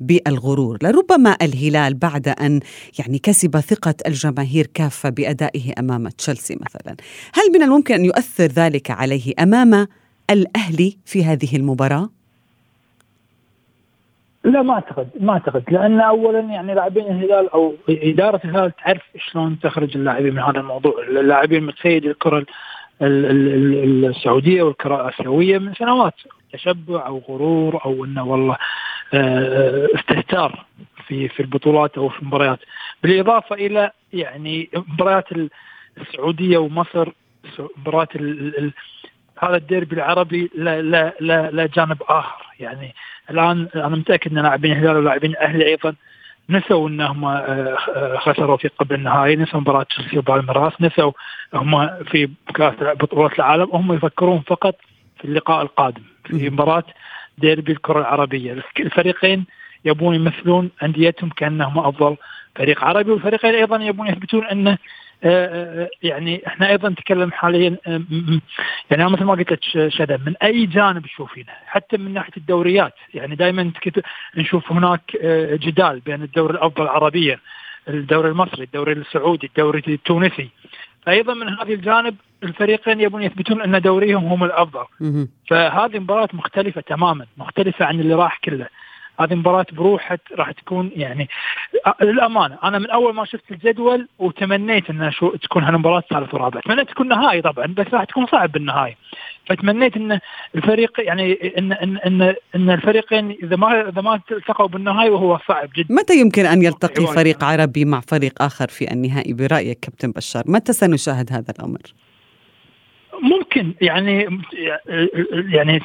بالغرور. 0.00 0.78
لربما 0.82 1.36
الهلال 1.42 1.94
بعد 1.94 2.28
أن 2.28 2.60
يعني 2.98 3.18
كسب 3.18 3.60
ثقة 3.60 3.94
الجماهير 4.06 4.66
كافة 4.74 5.08
بأدائه 5.08 5.72
أمام 5.78 6.08
تشيلسي 6.08 6.58
مثلا. 6.60 6.96
هل 7.34 7.52
من 7.54 7.62
الممكن 7.62 7.94
أن 7.94 8.04
يؤثر 8.04 8.44
ذلك 8.44 8.90
عليه 8.90 9.32
أمام 9.40 9.86
الأهلي 10.30 10.98
في 11.04 11.24
هذه 11.24 11.56
المباراة؟ 11.56 12.10
لا 14.48 14.62
ما 14.62 14.74
أعتقد 14.74 15.08
ما 15.20 15.32
أعتقد. 15.32 15.62
لأن 15.70 16.00
اولا 16.00 16.40
يعني 16.40 16.74
لاعبين 16.74 17.04
الهلال 17.06 17.50
أو 17.52 17.74
إدارة 17.88 18.40
الهلال 18.44 18.72
تعرف 18.84 19.02
شلون 19.18 19.58
تخرج 19.62 19.96
اللاعبين 19.96 20.34
من 20.34 20.42
هذا 20.42 20.60
الموضوع، 20.60 21.02
اللاعبين 21.02 21.64
متسيد 21.66 22.04
الكرة 22.06 22.38
ال- 22.38 22.46
ال- 23.02 23.84
ال- 23.84 24.04
السعودية 24.04 24.62
والكرة 24.62 24.94
الآسيوية 25.08 25.58
من 25.58 25.74
سنوات. 25.74 26.14
تشبع 26.52 27.06
أو 27.06 27.22
غرور 27.28 27.84
أو 27.84 28.04
إنه 28.04 28.24
والله 28.24 28.56
آه، 29.14 29.86
استهتار 29.94 30.64
في 31.06 31.28
في 31.28 31.40
البطولات 31.40 31.98
أو 31.98 32.08
في 32.08 32.22
المباريات. 32.22 32.58
بالإضافة 33.02 33.54
إلى 33.56 33.90
يعني 34.12 34.68
مباريات 34.92 35.24
السعودية 36.00 36.58
ومصر 36.58 37.08
مباريات 37.78 38.08
هذا 39.40 39.56
الديربي 39.56 39.96
العربي 39.96 40.50
لا 40.54 40.82
لا 40.82 41.14
لا 41.20 41.50
لا 41.50 41.66
جانب 41.66 42.02
آخر. 42.02 42.46
يعني 42.60 42.94
الآن 43.30 43.68
أنا 43.74 43.88
متأكد 43.88 44.32
أن 44.32 44.42
لاعبين 44.42 44.72
الهلال 44.72 44.96
ولاعبين 44.96 45.30
الأهلي 45.30 45.66
أيضا 45.66 45.94
نسوا 46.50 46.88
أنهم 46.88 47.24
آه، 47.24 47.76
آه، 47.96 48.16
خسروا 48.16 48.56
في 48.56 48.68
قبل 48.68 48.94
النهائي 48.94 49.36
نسوا 49.36 49.60
مباراة 49.60 49.82
تشيلسي 49.82 50.18
وبالمراس 50.18 50.72
نسوا 50.80 51.12
هم 51.54 51.88
في 52.04 52.28
كاس 52.54 52.74
بطولات 52.80 53.38
العالم 53.38 53.68
هم 53.72 53.92
يفكرون 53.92 54.40
فقط 54.46 54.74
في 55.18 55.24
اللقاء 55.24 55.62
القادم 55.62 56.02
في 56.24 56.50
مباراة 56.50 56.84
ديربي 57.38 57.72
الكرة 57.72 58.00
العربية. 58.00 58.62
الفريقين 58.80 59.44
يبون 59.84 60.14
يمثلون 60.14 60.70
أنديتهم 60.82 61.30
كأنهم 61.30 61.78
أفضل 61.78 62.16
فريق 62.56 62.84
عربي 62.84 63.10
والفريقين 63.10 63.54
أيضا 63.54 63.76
يبون 63.76 64.06
يثبتون 64.06 64.46
انه 64.46 64.78
يعني 66.02 66.46
إحنا 66.46 66.70
أيضا 66.70 66.88
نتكلم 66.88 67.32
حاليا 67.32 67.76
آه، 67.86 68.02
يعني 68.90 69.10
مثل 69.10 69.24
ما 69.24 69.32
قلت 69.32 69.52
لك 69.52 69.60
شذا 69.88 70.16
من 70.26 70.34
أي 70.42 70.66
جانب 70.66 71.06
تشوفينه؟ 71.06 71.52
حتى 71.66 71.96
من 71.96 72.14
ناحية 72.14 72.32
الدوريات 72.36 72.94
يعني 73.14 73.34
دائما 73.34 73.72
نشوف 74.36 74.72
هناك 74.72 75.16
آه، 75.22 75.56
جدال 75.56 76.00
بين 76.00 76.22
الدوري 76.22 76.54
الأفضل 76.54 76.86
عربيا 76.86 77.38
الدوري 77.88 78.28
المصري 78.28 78.64
الدوري 78.64 78.92
السعودي 78.92 79.46
الدوري 79.46 79.82
التونسي. 79.88 80.48
فايضا 81.06 81.34
من 81.34 81.48
هذا 81.48 81.72
الجانب 81.72 82.16
الفريقين 82.42 83.00
يبون 83.00 83.22
يثبتون 83.22 83.62
أن 83.62 83.80
دوريهم 83.80 84.24
هم 84.24 84.44
الأفضل. 84.44 84.84
فهذه 85.50 85.98
مباراة 85.98 86.28
مختلفة 86.32 86.80
تماما 86.80 87.26
مختلفة 87.36 87.84
عن 87.84 88.00
اللي 88.00 88.14
راح 88.14 88.38
كله. 88.44 88.66
هذه 89.20 89.34
مباراة 89.34 89.66
بروحها 89.72 90.18
راح 90.36 90.50
تكون 90.50 90.90
يعني 90.96 91.28
للأمانة 92.02 92.58
أنا 92.64 92.78
من 92.78 92.90
أول 92.90 93.14
ما 93.14 93.24
شفت 93.24 93.50
الجدول 93.50 94.08
وتمنيت 94.18 94.90
أن 94.90 95.10
شو 95.10 95.30
تكون 95.36 95.64
هالمباراة 95.64 96.02
ثالث 96.10 96.34
ورابع 96.34 96.60
تمنيت 96.60 96.90
تكون 96.90 97.08
نهائي 97.08 97.42
طبعا 97.42 97.66
بس 97.66 97.86
راح 97.92 98.04
تكون 98.04 98.26
صعب 98.26 98.52
بالنهائي. 98.52 98.96
فتمنيت 99.46 99.96
إن 99.96 100.20
الفريق 100.54 101.00
يعني 101.00 101.32
ان 101.58 101.72
ان 101.72 101.96
ان, 101.96 102.34
إن 102.54 102.70
الفريقين 102.70 103.30
إذا 103.30 103.56
ما 103.56 103.88
إذا 103.88 104.02
ما 104.02 104.20
التقوا 104.30 104.68
بالنهائي 104.68 105.10
وهو 105.10 105.38
صعب 105.48 105.68
جدا. 105.76 105.94
متى 105.94 106.20
يمكن 106.20 106.46
أن 106.46 106.62
يلتقي 106.62 107.02
واضح. 107.02 107.14
فريق 107.14 107.44
عربي 107.44 107.84
مع 107.84 108.00
فريق 108.00 108.42
آخر 108.42 108.68
في 108.68 108.92
النهائي؟ 108.92 109.32
برأيك 109.32 109.80
كابتن 109.80 110.10
بشار 110.10 110.42
متى 110.46 110.72
سنشاهد 110.72 111.32
هذا 111.32 111.54
الأمر؟ 111.58 111.80
ممكن 113.22 113.74
يعني 113.80 114.40
يعني 115.32 115.80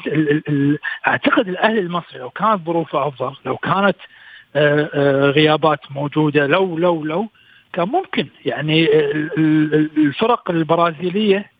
أعتقد 1.06 1.48
الاهلي 1.48 1.80
المصري 1.80 2.18
لو 2.18 2.30
كانت 2.30 2.66
ظروفه 2.66 3.08
أفضل 3.08 3.36
لو 3.46 3.56
كانت 3.56 3.96
آه، 4.56 4.90
آه، 4.94 5.30
غيابات 5.30 5.80
موجودة 5.90 6.46
لو 6.46 6.78
لو 6.78 7.04
لو 7.04 7.28
كان 7.72 7.88
ممكن. 7.88 8.26
يعني 8.44 8.84
ال- 8.84 9.30
ال- 9.38 9.90
الفرق 9.96 10.50
البرازيلية 10.50 11.50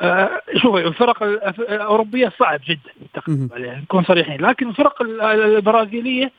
آه، 0.00 0.40
شوفي 0.56 0.86
الفرق 0.86 1.22
الأوروبية 1.58 2.32
صعب 2.38 2.60
جدا. 2.68 2.90
تقريبا 3.14 3.58
يعني 3.58 3.82
نكون 3.82 4.04
صريحين. 4.04 4.40
لكن 4.40 4.68
الفرق 4.68 5.02
ال- 5.02 5.20
البرازيلية 5.20 6.32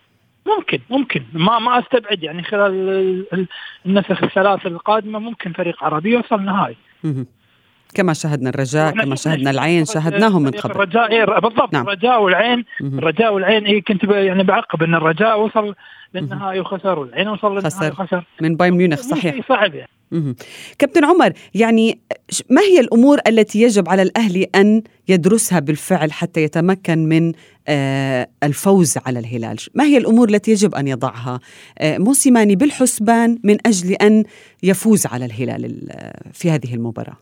ممكن 0.47 0.79
ممكن. 0.89 1.23
ما 1.33 1.59
ما 1.59 1.79
أستبعد 1.79 2.23
يعني 2.23 2.43
خلال 2.43 2.71
ال- 2.71 3.25
ال- 3.33 3.47
النسخ 3.85 4.23
الثلاث 4.23 4.65
القادمة 4.65 5.19
ممكن 5.19 5.53
فريق 5.53 5.83
عربي 5.83 6.09
يوصل 6.11 6.41
نهائي. 6.41 6.75
كما 7.95 8.13
شاهدنا 8.13 8.49
الرجاء 8.49 8.91
كما 8.91 9.15
شفنا 9.15 9.15
شاهدنا. 9.33 9.49
العين 9.51 9.85
شاهدناهم 9.85 10.41
من 10.43 10.51
فريق 10.51 10.63
قبل 10.63 10.71
الرجاء 10.75 11.11
إيه 11.11 11.25
بالضبط 11.39 11.73
نعم. 11.73 11.83
الرجاء 11.87 12.23
والعين. 12.23 12.65
الرجاء 12.81 13.33
والعين 13.33 13.65
إيه 13.65 13.83
كنت 13.83 14.03
يعني 14.03 14.43
بعقب 14.43 14.83
إن 14.83 14.95
الرجاء 14.95 15.41
وصل 15.41 15.75
للنهائي 16.13 16.59
وخسر 16.59 16.99
والعين 16.99 17.27
وصل 17.27 17.47
للنهائي 17.55 17.91
خسر. 17.91 17.91
وخسر 18.03 18.23
من 18.41 18.55
بايرن 18.55 18.77
ميونخ 18.77 18.99
صحيح 19.01 19.47
صعب 19.49 19.75
يعني. 19.75 19.89
كابتن 20.79 21.05
عمر 21.05 21.33
يعني 21.53 21.99
ما 22.49 22.61
هي 22.61 22.79
الأمور 22.79 23.19
التي 23.27 23.61
يجب 23.61 23.89
على 23.89 24.01
الأهلي 24.01 24.47
أن 24.55 24.83
يدرسها 25.07 25.59
بالفعل 25.59 26.11
حتى 26.11 26.43
يتمكن 26.43 27.05
من 27.09 27.31
آه، 27.67 28.27
الفوز 28.43 28.97
على 29.05 29.19
الهلال 29.19 29.57
ما 29.75 29.83
هي 29.83 29.97
الأمور 29.97 30.29
التي 30.29 30.51
يجب 30.51 30.75
أن 30.75 30.87
يضعها 30.87 31.39
آه، 31.79 31.97
موسيماني 31.97 32.55
بالحسبان 32.55 33.39
من 33.43 33.57
أجل 33.65 33.93
أن 33.93 34.23
يفوز 34.63 35.05
على 35.05 35.25
الهلال 35.25 35.65
ال- 35.65 35.89
في 36.33 36.51
هذه 36.51 36.73
المباراة 36.73 37.17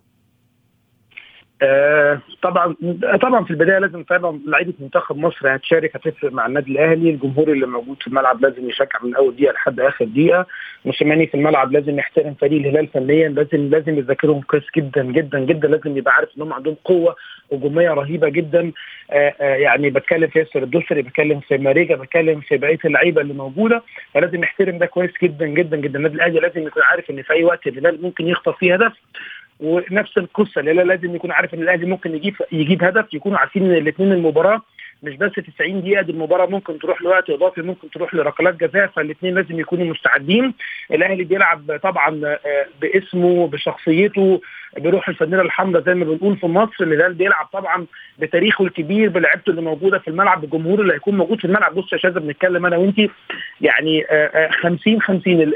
آه 1.63 2.19
طبعا 2.41 2.75
طبعا 3.21 3.43
في 3.43 3.51
البداية 3.51 3.79
لازم 3.79 4.03
فعلا 4.03 4.39
لعيبة 4.47 4.73
منتخب 4.79 5.17
مصر 5.17 5.55
هتشارك 5.55 5.95
هتفرق 5.95 6.31
مع 6.31 6.45
النادي 6.45 6.71
الأهلي 6.71 7.09
الجمهور 7.09 7.51
اللي 7.51 7.65
موجود 7.67 7.97
في 8.01 8.07
الملعب 8.07 8.41
لازم 8.41 8.69
يشجع 8.69 8.99
من 9.03 9.15
أول 9.15 9.35
دقيقة 9.35 9.53
لحد 9.53 9.79
آخر 9.79 10.05
دقيقة. 10.05 10.45
موسيماني 10.85 11.27
في 11.27 11.35
الملعب 11.35 11.71
لازم 11.71 11.99
يحترم 11.99 12.33
فريق 12.33 12.61
الهلال 12.61 12.87
فنيا 12.87 13.29
لازم 13.29 13.69
لازم 13.69 13.97
يذاكرهم 13.97 14.41
كويس 14.41 14.63
جدا 14.77 15.03
جدا 15.03 15.39
جدا 15.39 15.67
لازم 15.67 15.97
يبقى 15.97 16.13
عارف 16.15 16.29
إن 16.37 16.41
هم 16.41 16.53
عندهم 16.53 16.75
قوة 16.85 17.15
هجومية 17.53 17.89
رهيبة 17.89 18.29
جدا. 18.29 18.71
آه 19.11 19.33
آه 19.41 19.55
يعني 19.55 19.89
بتكلم 19.89 20.27
في 20.27 20.39
ياسر 20.39 20.63
الدوسري 20.63 21.01
بتكلم 21.01 21.39
في 21.39 21.57
ماريجا 21.57 21.95
بتكلم 21.95 22.39
في 22.41 22.57
بقية 22.57 22.79
اللعيبة 22.85 23.21
اللي 23.21 23.33
موجودة. 23.33 23.83
فلازم 24.13 24.43
يحترم 24.43 24.77
ده 24.77 24.85
كويس 24.85 25.11
جدا 25.23 25.45
جدا 25.47 25.77
جدا. 25.77 25.97
النادي 25.99 26.15
الأهلي 26.15 26.39
لازم 26.39 26.67
يكون 26.67 26.83
عارف 26.83 27.09
إن 27.09 27.21
في 27.21 27.33
أي 27.33 27.43
وقت 27.43 27.67
الهلال 27.67 28.01
ممكن 28.01 28.27
يخطف 28.27 28.57
فيه 28.57 28.73
هدف. 28.73 28.93
ونفس 29.61 30.17
القصة. 30.17 30.61
الهلال 30.61 30.87
لازم 30.87 31.15
يكون 31.15 31.31
عارف 31.31 31.53
إن 31.53 31.61
الأهلي 31.61 31.85
ممكن 31.85 32.15
يجيب 32.15 32.35
يجيب 32.51 32.83
هدف 32.83 33.13
يكونوا 33.13 33.37
عارفين 33.37 33.63
إن 33.63 33.77
الاثنين 33.77 34.11
المباراة 34.11 34.61
مش 35.03 35.15
بس 35.17 35.31
90 35.31 35.81
دقيقة 35.81 36.01
دي 36.01 36.11
المباراة 36.11 36.45
ممكن 36.45 36.79
تروح 36.79 37.01
لوقت 37.01 37.29
إضافي 37.29 37.61
ممكن 37.61 37.89
تروح 37.89 38.13
لركلات 38.15 38.55
جزاء 38.55 38.87
فالاثنين 38.87 39.35
لازم 39.35 39.59
يكونوا 39.59 39.85
مستعدين. 39.85 40.53
الأهلي 40.91 41.23
بيلعب 41.23 41.79
طبعا 41.83 42.21
آه، 42.25 42.39
باسمه 42.81 43.47
بشخصيته 43.47 44.41
بروح 44.77 45.09
الفانيله 45.09 45.41
الحمراء 45.41 45.83
زي 45.83 45.93
ما 45.93 46.05
بنقول 46.05 46.37
في 46.37 46.45
مصر. 46.47 46.83
الهلال 46.83 47.13
بيلعب 47.13 47.45
طبعا 47.53 47.85
بتاريخه 48.19 48.65
الكبير 48.65 49.09
بلعبته 49.09 49.49
اللي 49.49 49.61
موجودة 49.61 49.99
في 49.99 50.07
الملعب 50.07 50.41
بالجمهور 50.41 50.81
اللي 50.81 50.93
هيكون 50.93 51.17
موجود 51.17 51.39
في 51.39 51.45
الملعب. 51.45 51.75
بص 51.75 51.93
يا 51.93 51.97
شاذة 51.97 52.19
بنتكلم 52.19 52.65
أنا 52.65 52.77
وانت 52.77 52.99
يعني 53.61 54.05
50 54.61 55.01
50 55.01 55.53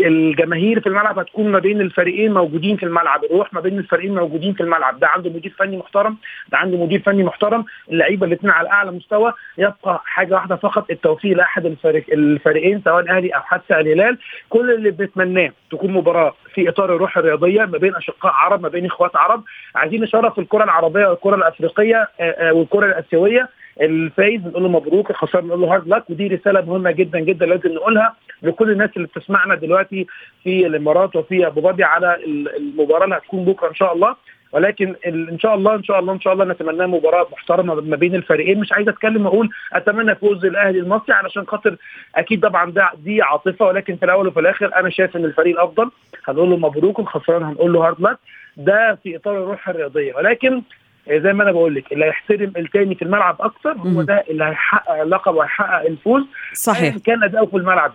الجماهير 0.00 0.80
في 0.80 0.86
الملعب 0.86 1.18
هتكون 1.18 1.48
ما 1.52 1.58
بين 1.58 1.80
الفريقين 1.80 2.34
موجودين 2.34 2.76
في 2.76 2.82
الملعب. 2.82 3.24
الروح 3.24 3.54
ما 3.54 3.60
بين 3.60 3.78
الفريقين 3.78 4.14
موجودين 4.14 4.52
في 4.54 4.60
الملعب. 4.60 4.98
ده 5.00 5.06
عنده 5.08 5.30
مدير 5.30 5.54
فني 5.58 5.76
محترم 5.76 6.16
ده 6.48 6.58
عنده 6.58 6.84
مدير 6.84 7.00
فني 7.00 7.24
محترم. 7.24 7.64
اللعيبة 7.92 8.26
الاثنين 8.26 8.52
على 8.52 8.65
على 8.66 8.74
اعلى 8.76 8.90
مستوى 8.90 9.32
يبقى 9.58 10.02
حاجة 10.04 10.34
واحدة 10.34 10.56
فقط 10.56 10.90
التوفيق 10.90 11.36
لأحد 11.36 11.66
الفريق 11.66 12.04
الفريقين 12.12 12.82
سواء 12.84 13.00
الاهلي 13.00 13.28
أو 13.28 13.40
حتى 13.40 13.80
الهلال. 13.80 14.18
كل 14.48 14.70
اللي 14.70 14.90
بنتمناه 14.90 15.52
تكون 15.70 15.90
مباراة 15.92 16.34
في 16.54 16.68
إطار 16.68 16.94
الروح 16.96 17.16
الرياضية 17.18 17.60
ما 17.64 17.78
بين 17.78 17.94
أشقاء 17.96 18.32
عرب 18.32 18.62
ما 18.62 18.68
بين 18.68 18.86
إخوات 18.86 19.16
عرب. 19.16 19.44
عايزين 19.74 20.00
نشرف 20.02 20.38
الكرة 20.38 20.64
العربية 20.64 21.06
والكرة 21.06 21.34
الأفريقية 21.34 22.08
آه، 22.20 22.22
آه، 22.22 22.52
والكرة 22.52 22.86
الآسيوية. 22.86 23.48
الفايز 23.80 24.46
نقول 24.46 24.62
له 24.62 24.68
مبروك 24.68 25.10
الخسارة 25.10 25.42
نقول 25.44 25.60
له 25.60 25.74
hard 25.74 25.88
luck 25.88 26.10
ودي 26.10 26.28
رسالة 26.28 26.60
مهمة 26.60 26.90
جدا 26.90 27.18
جدا 27.20 27.46
لازم 27.46 27.72
نقولها 27.72 28.14
لكل 28.42 28.70
الناس 28.70 28.90
اللي 28.96 29.06
بتسمعنا 29.08 29.54
دلوقتي 29.54 30.06
في 30.44 30.66
الإمارات 30.66 31.16
وفي 31.16 31.46
أبو 31.46 31.60
ظبي 31.60 31.84
على 31.84 32.14
ال- 32.14 32.56
المباراة 32.56 33.04
اللي 33.04 33.16
هتكون 33.16 33.44
بكرة 33.44 33.68
إن 33.68 33.74
شاء 33.74 33.92
الله. 33.94 34.16
ولكن 34.56 34.94
إن 35.06 35.38
شاء 35.38 35.54
الله 35.54 35.74
إن 35.74 35.82
شاء 35.84 35.98
الله 36.00 36.12
إن 36.12 36.20
شاء 36.20 36.32
الله 36.32 36.44
نتمنى 36.44 36.86
مباراة 36.86 37.26
محترمة 37.32 37.74
ما 37.74 37.96
بين 37.96 38.14
الفريقين. 38.14 38.60
مش 38.60 38.72
عايز 38.72 38.88
أتكلم 38.88 39.26
واقول 39.26 39.48
أتمنى 39.72 40.14
فوز 40.14 40.44
الأهلي 40.44 40.78
المصري 40.78 41.14
علشان 41.14 41.46
خاطر 41.46 41.76
أكيد 42.14 42.40
طبعا 42.40 42.70
ده 42.70 42.90
دي 43.04 43.22
عاطفة 43.22 43.66
ولكن 43.66 43.96
في 43.96 44.04
الأول 44.04 44.26
وفي 44.26 44.40
الآخر 44.40 44.70
أنا 44.76 44.90
شايف 44.90 45.16
إن 45.16 45.24
الفريق 45.24 45.60
الأفضل. 45.60 45.90
هنقول 46.28 46.50
له 46.50 46.56
مبروك 46.56 46.98
الخسران 46.98 47.42
هنقول 47.42 47.72
له 47.72 47.86
هارد 47.86 48.00
لك. 48.00 48.18
ده 48.56 48.98
في 49.02 49.16
إطار 49.16 49.42
الروح 49.42 49.68
الرياضية. 49.68 50.14
ولكن 50.14 50.62
زي 51.10 51.32
ما 51.32 51.42
أنا 51.42 51.52
بقول 51.52 51.74
لك 51.74 51.92
اللي 51.92 52.04
هيحترم 52.04 52.52
التاني 52.56 52.94
في 52.94 53.02
الملعب 53.02 53.36
أكتر 53.40 53.72
هو. 53.72 54.02
ده 54.02 54.24
اللي 54.30 54.44
هيحقق 54.44 55.00
اللقب 55.00 55.34
وهيحقق 55.34 55.86
الفوز. 55.86 56.22
صحيح. 56.52 56.96
كان 57.06 57.22
أداؤه 57.22 57.46
في 57.46 57.56
الملعب 57.56 57.92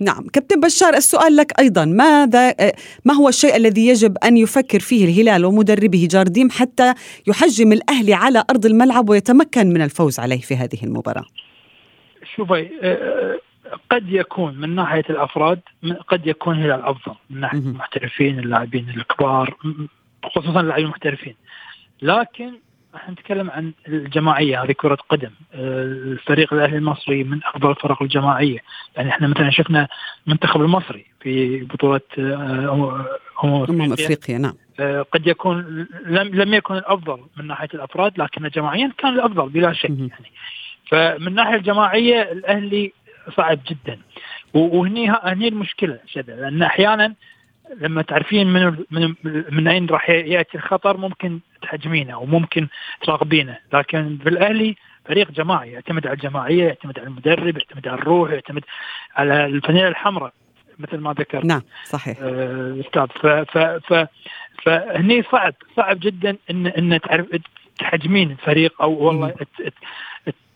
نعم. 0.00 0.26
كابتن 0.32 0.60
بشار 0.60 0.94
السؤال 0.94 1.36
لك 1.36 1.58
أيضا. 1.60 1.84
ماذا 1.84 2.48
آه، 2.60 2.72
ما 3.04 3.14
هو 3.14 3.28
الشيء 3.28 3.56
الذي 3.56 3.86
يجب 3.86 4.18
أن 4.18 4.36
يفكر 4.36 4.80
فيه 4.80 5.04
الهلال 5.04 5.44
ومدربه 5.44 6.08
جارديم 6.10 6.50
حتى 6.50 6.94
يحجم 7.26 7.72
الأهلي 7.72 8.14
على 8.14 8.44
أرض 8.50 8.66
الملعب 8.66 9.08
ويتمكن 9.08 9.66
من 9.66 9.82
الفوز 9.82 10.18
عليه 10.20 10.40
في 10.40 10.56
هذه 10.56 10.78
المباراة؟ 10.84 11.24
شوفي 12.36 12.68
آه، 12.82 13.38
قد 13.90 14.08
يكون 14.08 14.60
من 14.60 14.74
ناحية 14.74 15.04
الأفراد 15.10 15.60
من- 15.82 15.92
قد 15.94 16.26
يكون 16.26 16.62
هلال 16.62 16.82
أفضل 16.82 17.14
من 17.30 17.40
ناحية 17.40 17.58
مهم. 17.58 17.68
المحترفين 17.70 18.38
اللاعبين 18.38 18.88
الكبار 18.96 19.56
خصوصا 20.24 20.60
اللاعبين 20.60 20.84
المحترفين. 20.84 21.34
لكن 22.02 22.52
إحنا 22.96 23.12
نتكلم 23.12 23.50
عن 23.50 23.72
الجماعية 23.88 24.62
هذه 24.62 24.72
كرة 24.72 24.98
قدم. 25.08 25.30
آه، 25.54 25.82
الفريق 25.82 26.54
الأهلي 26.54 26.76
المصري 26.76 27.24
من 27.24 27.40
افضل 27.44 27.70
الفرق 27.70 28.02
الجماعية. 28.02 28.58
يعني 28.96 29.08
إحنا 29.08 29.28
مثلا 29.28 29.50
شفنا 29.50 29.88
المنتخب 30.26 30.60
المصري 30.60 31.06
في 31.20 31.60
بطولة 31.60 32.00
آه، 32.18 33.06
أفريقيا. 33.36 33.94
أفريقيا 33.94 34.38
نعم. 34.38 34.54
آه، 34.80 35.02
قد 35.02 35.26
يكون 35.26 35.86
لم 36.06 36.28
لم 36.28 36.54
يكن 36.54 36.74
الأفضل 36.74 37.20
من 37.36 37.46
ناحية 37.46 37.68
الأفراد 37.74 38.18
لكن 38.18 38.48
جماعيا 38.48 38.92
كان 38.98 39.14
الأفضل 39.14 39.48
بلا 39.48 39.72
شك. 39.72 39.90
يعني. 39.90 40.32
فمن 40.90 41.28
الناحيه 41.28 41.54
الجماعية 41.54 42.22
الأهلي 42.22 42.92
صعب 43.36 43.58
جدا. 43.68 43.98
وهني 44.54 45.10
هني 45.10 45.48
المشكلة 45.48 45.98
شذا. 46.06 46.36
لأن 46.36 46.62
أحيانا 46.62 47.14
لما 47.80 48.02
تعرفين 48.02 48.46
من 48.46 48.84
من 48.90 49.14
من 49.24 49.68
أين 49.68 49.86
راح 49.86 50.10
يأتي 50.10 50.58
الخطر 50.58 50.96
ممكن 50.96 51.40
تهاجمينه 51.64 52.18
وممكن 52.18 52.68
تراقبينه 53.02 53.58
لكن 53.72 54.16
بالأهلي 54.16 54.76
فريق 55.08 55.30
جماعي 55.30 55.72
يعتمد 55.72 56.06
على 56.06 56.14
الجماعية 56.14 56.64
يعتمد 56.64 56.98
على 56.98 57.08
المدرب 57.08 57.56
يعتمد 57.56 57.88
على 57.88 57.98
الروح 57.98 58.30
يعتمد 58.30 58.64
على 59.16 59.46
الفانيله 59.46 59.88
الحمراء 59.88 60.32
مثل 60.78 60.98
ما 60.98 61.12
ذكرت. 61.12 61.44
نعم 61.44 61.62
صحيح. 61.84 62.18
آه، 62.22 62.80
أستاذ 62.80 63.06
ف 63.06 63.26
ف 63.26 63.58
ف 63.58 64.06
فهني 64.62 65.22
صعب 65.22 65.54
صعب 65.76 66.00
جدا 66.00 66.36
إن 66.50 66.66
إن 66.66 67.00
تعرف 67.00 67.26
تحجمين 67.78 68.30
الفريق 68.30 68.82
أو 68.82 68.92
والله 68.92 69.34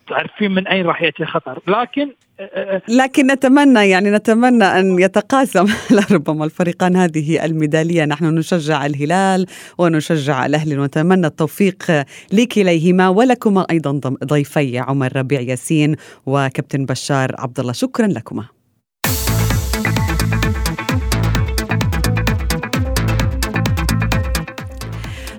تعرفين 0.09 0.51
من 0.51 0.67
أين 0.69 0.87
راح 0.87 1.03
يأتي 1.03 1.23
الخطر. 1.23 1.59
لكن 1.69 2.11
آه، 2.41 2.43
آه، 2.43 2.83
لكن 2.89 3.27
نتمنى 3.27 3.89
يعني 3.89 4.11
نتمنى 4.11 4.65
أن 4.65 4.99
يتقاسم. 4.99 5.67
لربما 6.11 6.45
الفريقان 6.45 6.97
هذه 6.97 7.45
الميدالية. 7.45 8.05
نحن 8.05 8.25
نشجع 8.25 8.87
الهلال 8.87 9.47
ونشجع 9.79 10.47
الأهلي 10.47 10.79
ونتمنى 10.79 11.27
التوفيق 11.27 12.05
لكليهما 12.33 13.09
ولكما 13.09 13.67
أيضا 13.71 13.91
ضم- 13.93 14.17
ضيفي 14.25 14.79
عمر 14.79 15.17
ربيع 15.17 15.41
ياسين 15.41 15.97
وكابتن 16.27 16.85
بشار 16.85 17.35
عبد 17.39 17.61
الله 17.61 17.73
شكرا 17.73 18.07
لكما. 18.07 18.45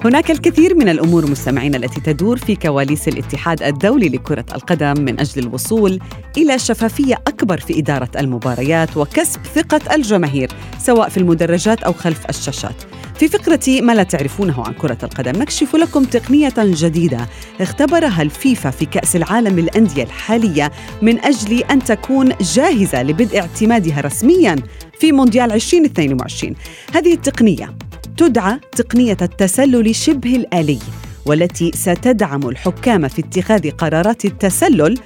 هناك 0.05 0.31
الكثير 0.31 0.75
من 0.75 0.89
الأمور 0.89 1.31
مستمعين 1.31 1.75
التي 1.75 2.01
تدور 2.01 2.38
في 2.38 2.55
كواليس 2.55 3.07
الاتحاد 3.07 3.63
الدولي 3.63 4.09
لكرة 4.09 4.45
القدم 4.55 5.01
من 5.01 5.19
أجل 5.19 5.43
الوصول 5.43 5.99
إلى 6.38 6.59
شفافية 6.59 7.15
أكبر 7.15 7.59
في 7.59 7.79
إدارة 7.79 8.09
المباريات 8.19 8.97
وكسب 8.97 9.39
ثقة 9.55 9.95
الجماهير 9.95 10.51
سواء 10.79 11.09
في 11.09 11.17
المدرجات 11.17 11.83
أو 11.83 11.93
خلف 11.93 12.29
الشاشات. 12.29 12.75
في 13.15 13.27
فقرة 13.27 13.81
ما 13.81 13.91
لا 13.91 14.03
تعرفونه 14.03 14.63
عن 14.63 14.73
كرة 14.73 14.97
القدم 15.03 15.41
نكشف 15.41 15.75
لكم 15.75 16.03
تقنية 16.03 16.53
جديدة 16.57 17.27
اختبرها 17.62 18.21
الفيفا 18.21 18.69
في 18.69 18.85
كأس 18.85 19.15
العالم 19.15 19.59
للأندية 19.59 20.03
الحالية 20.03 20.71
من 21.01 21.19
أجل 21.19 21.63
أن 21.63 21.83
تكون 21.83 22.29
جاهزة 22.41 23.03
لبدء 23.03 23.39
اعتمادها 23.39 24.01
رسميا 24.01 24.55
في 24.99 25.12
مونديال 25.12 25.51
2022 25.51 26.55
هذه 26.93 27.13
التقنية 27.13 27.88
تدعى 28.19 28.60
تقنية 28.71 29.17
التسلل 29.21 29.95
شبه 29.95 30.36
الآلي 30.36 30.79
والتي 31.25 31.71
ستدعم 31.75 32.49
الحكام 32.49 33.08
في 33.08 33.21
اتخاذ 33.21 33.71
قرارات 33.71 34.25
التسلل 34.25 34.97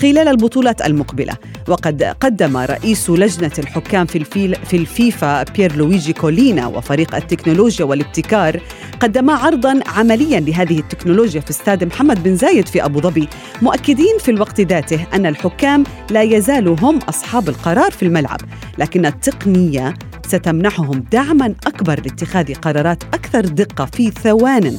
خلال 0.00 0.28
البطولات 0.28 0.86
المقبلة. 0.86 1.36
وقد 1.68 2.02
قدم 2.02 2.56
رئيس 2.56 3.10
لجنة 3.10 3.50
الحكام 3.58 4.06
في, 4.06 4.18
الفيل 4.18 4.56
في 4.56 4.76
الفيفا 4.76 5.42
بيير 5.42 5.76
لويجي 5.76 6.12
كولينا 6.12 6.66
وفريق 6.66 7.14
التكنولوجيا 7.14 7.84
والابتكار 7.84 8.60
قدما 9.00 9.32
عرضا 9.32 9.80
عمليا 9.86 10.40
لهذه 10.40 10.78
التكنولوجيا 10.78 11.40
في 11.40 11.50
استاد 11.50 11.84
محمد 11.84 12.22
بن 12.22 12.36
زايد 12.36 12.68
في 12.68 12.84
أبو 12.84 13.00
ظبي. 13.00 13.28
مؤكدين 13.62 14.18
في 14.18 14.30
الوقت 14.30 14.60
ذاته 14.60 15.06
أن 15.14 15.26
الحكام 15.26 15.84
لا 16.10 16.22
يزالوا 16.22 16.76
هم 16.80 16.98
أصحاب 16.98 17.48
القرار 17.48 17.90
في 17.90 18.02
الملعب 18.02 18.40
لكن 18.78 19.06
التقنية 19.06 19.94
ستمنحهم 20.26 21.04
دعما 21.12 21.54
أكبر 21.66 22.00
لاتخاذ 22.00 22.54
قرارات 22.54 23.02
أكثر 23.02 23.40
دقة 23.40 23.84
في 23.84 24.10
ثوان. 24.10 24.78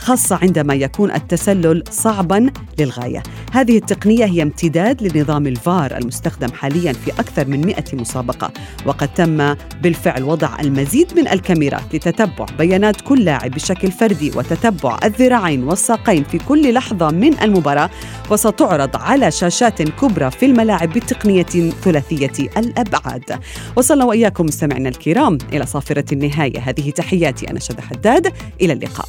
خاصة 0.00 0.38
عندما 0.42 0.74
يكون 0.74 1.10
التسلل 1.10 1.84
صعبا 1.90 2.50
للغاية. 2.78 3.22
هذه 3.52 3.76
التقنية 3.76 4.24
هي 4.24 4.42
امتداد 4.42 5.02
لنظام 5.02 5.46
الفار 5.46 5.96
المستخدم 5.96 6.52
حاليا 6.52 6.92
في 6.92 7.10
أكثر 7.10 7.46
من 7.46 7.66
100 7.66 7.76
مسابقة 7.92 8.52
وقد 8.86 9.14
تم 9.14 9.54
بالفعل 9.82 10.22
وضع 10.22 10.60
المزيد 10.60 11.18
من 11.18 11.28
الكاميرات 11.28 11.94
لتتبع 11.94 12.46
بيانات 12.58 13.00
كل 13.00 13.24
لاعب 13.24 13.50
بشكل 13.50 13.92
فردي 13.92 14.30
وتتبع 14.36 14.98
الذراعين 15.04 15.64
والساقين 15.64 16.24
في 16.24 16.38
كل 16.38 16.74
لحظة 16.74 17.10
من 17.10 17.42
المباراة 17.42 17.90
وستعرض 18.30 18.96
على 18.96 19.30
شاشات 19.30 19.82
كبرى 19.82 20.30
في 20.30 20.46
الملاعب 20.46 20.92
بتقنية 20.92 21.70
ثلاثية 21.82 22.48
الأبعاد. 22.56 23.40
وصلنا 23.76 24.04
وإياكم 24.04 24.44
مستمعينا 24.44 24.88
الكرام 24.88 25.38
إلى 25.52 25.66
صافرة 25.66 26.04
النهاية. 26.12 26.58
هذه 26.60 26.90
تحياتي 26.90 27.50
أنا 27.50 27.60
شذى 27.60 27.82
حداد. 27.82 28.32
إلى 28.60 28.72
اللقاء. 28.72 29.08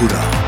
أثير 0.00 0.08
الكرة 0.08 0.39